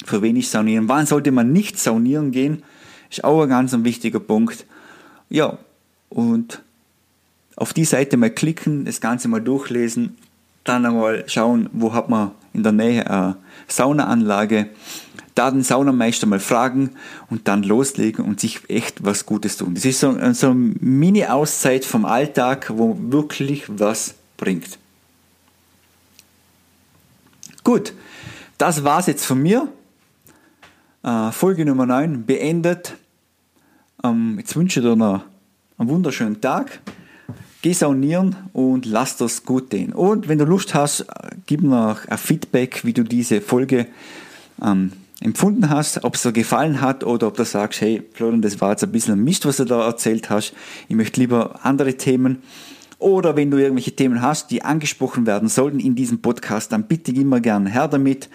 für 0.04 0.22
wen 0.22 0.36
ich 0.36 0.50
saunieren, 0.50 0.90
wann 0.90 1.06
sollte 1.06 1.32
man 1.32 1.54
nicht 1.54 1.80
saunieren 1.80 2.32
gehen, 2.32 2.64
ist 3.10 3.24
auch 3.24 3.44
ein 3.44 3.50
ganz 3.50 3.74
wichtiger 3.84 4.20
Punkt. 4.20 4.66
Ja, 5.30 5.58
und 6.10 6.62
auf 7.56 7.72
die 7.74 7.86
Seite 7.86 8.18
mal 8.18 8.32
klicken, 8.32 8.86
das 8.86 9.00
Ganze 9.00 9.28
mal 9.28 9.40
durchlesen 9.40 10.18
dann 10.64 10.86
einmal 10.86 11.24
schauen, 11.28 11.70
wo 11.74 11.94
hat 11.94 12.10
man 12.10 12.32
in 12.54 12.64
der 12.64 12.72
Nähe 12.72 13.10
eine 13.10 13.38
Saunaanlage, 13.68 14.70
da 15.36 15.50
den 15.50 15.64
Saunameister 15.64 16.28
mal 16.28 16.40
fragen 16.40 16.92
und 17.30 17.48
dann 17.48 17.64
loslegen 17.64 18.26
und 18.26 18.40
sich 18.40 18.70
echt 18.70 19.04
was 19.04 19.26
Gutes 19.26 19.58
tun. 19.58 19.76
Das 19.76 19.86
ist 19.86 20.00
so, 20.00 20.18
so 20.34 20.48
eine 20.48 20.56
Mini-Auszeit 20.56 21.86
vom 21.86 22.06
Alltag, 22.06 22.72
wo 22.76 22.98
wirklich 23.00 23.64
was 23.68 24.16
bringt. 24.38 24.78
Gut, 27.64 27.94
das 28.58 28.84
war's 28.84 29.08
jetzt 29.08 29.26
von 29.26 29.42
mir. 29.42 29.68
Äh, 31.04 31.32
Folge 31.32 31.66
Nummer 31.66 31.86
9 31.86 32.26
beendet. 32.26 32.96
Ähm, 34.04 34.36
jetzt 34.40 34.56
wünsche 34.56 34.80
ich 34.80 34.86
dir 34.86 34.96
noch 34.96 35.24
einen 35.78 35.90
wunderschönen 35.90 36.42
Tag. 36.42 36.82
Geh 37.62 37.74
saunieren 37.74 38.36
und 38.54 38.88
lass 38.88 39.18
das 39.18 39.46
gut 39.46 39.70
gehen. 39.70 39.94
Und 39.94 40.28
wenn 40.28 40.40
du 40.40 40.46
Lust 40.46 40.74
hast, 40.74 41.06
gib 41.46 41.62
mir 41.62 41.98
ein 42.08 42.18
Feedback, 42.18 42.84
wie 42.84 42.94
du 42.94 43.04
diese 43.04 43.40
Folge 43.40 43.86
ähm, 44.64 44.94
empfunden 45.20 45.70
hast, 45.70 46.04
ob 46.04 46.16
es 46.16 46.24
dir 46.24 46.32
gefallen 46.32 46.82
hat 46.82 47.04
oder 47.04 47.28
ob 47.28 47.38
du 47.38 47.46
sagst, 47.46 47.80
hey 47.82 48.02
Florian, 48.14 48.42
das 48.42 48.60
war 48.60 48.72
jetzt 48.72 48.84
ein 48.84 48.92
bisschen 48.92 49.24
Mist, 49.24 49.46
was 49.46 49.58
du 49.58 49.66
da 49.66 49.86
erzählt 49.86 50.32
hast. 50.32 50.54
Ich 50.88 50.96
möchte 50.96 51.20
lieber 51.20 51.60
andere 51.64 51.94
Themen. 51.96 52.42
Oder 52.98 53.36
wenn 53.36 53.52
du 53.52 53.58
irgendwelche 53.58 53.96
Themen 53.96 54.22
hast, 54.22 54.52
die 54.52 54.64
angesprochen 54.64 55.26
werden 55.26 55.48
sollten 55.48 55.80
in 55.80 55.96
diesem 55.96 56.22
Podcast, 56.22 56.72
dann 56.72 56.84
bitte 56.84 57.12
immer 57.12 57.40
gern 57.40 57.68
her 57.68 57.88
damit. 57.88 58.30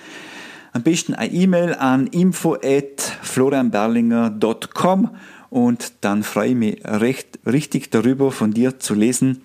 Am 0.72 0.82
besten 0.82 1.14
eine 1.14 1.32
E-Mail 1.32 1.74
an 1.74 2.06
info 2.08 2.54
at 2.54 3.00
florianberlinger.com 3.22 5.10
und 5.56 5.94
dann 6.02 6.22
freue 6.22 6.50
ich 6.50 6.54
mich 6.54 6.84
recht, 6.84 7.38
richtig 7.46 7.90
darüber, 7.90 8.30
von 8.30 8.52
dir 8.52 8.78
zu 8.78 8.92
lesen 8.92 9.40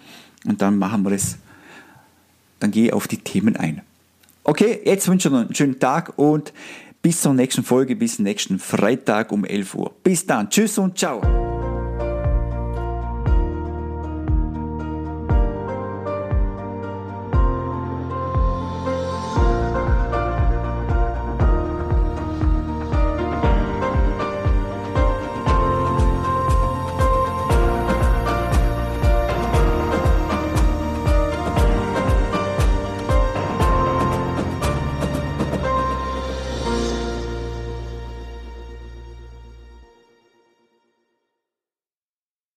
und 0.45 0.61
dann 0.61 0.77
machen 0.77 1.05
wir 1.05 1.13
es. 1.13 1.37
Dann 2.59 2.71
gehe 2.71 2.87
ich 2.87 2.93
auf 2.93 3.07
die 3.07 3.19
Themen 3.19 3.55
ein. 3.55 3.81
Okay, 4.43 4.81
jetzt 4.83 5.07
wünsche 5.07 5.29
ich 5.29 5.31
noch 5.31 5.39
einen 5.39 5.55
schönen 5.55 5.79
Tag 5.79 6.19
und 6.19 6.51
bis 7.01 7.21
zur 7.21 7.33
nächsten 7.33 7.63
Folge, 7.63 7.95
bis 7.95 8.19
nächsten 8.19 8.59
Freitag 8.59 9.31
um 9.31 9.45
11 9.45 9.73
Uhr. 9.73 9.93
Bis 10.03 10.27
dann, 10.27 10.49
tschüss 10.49 10.77
und 10.77 10.97
ciao. 10.97 11.40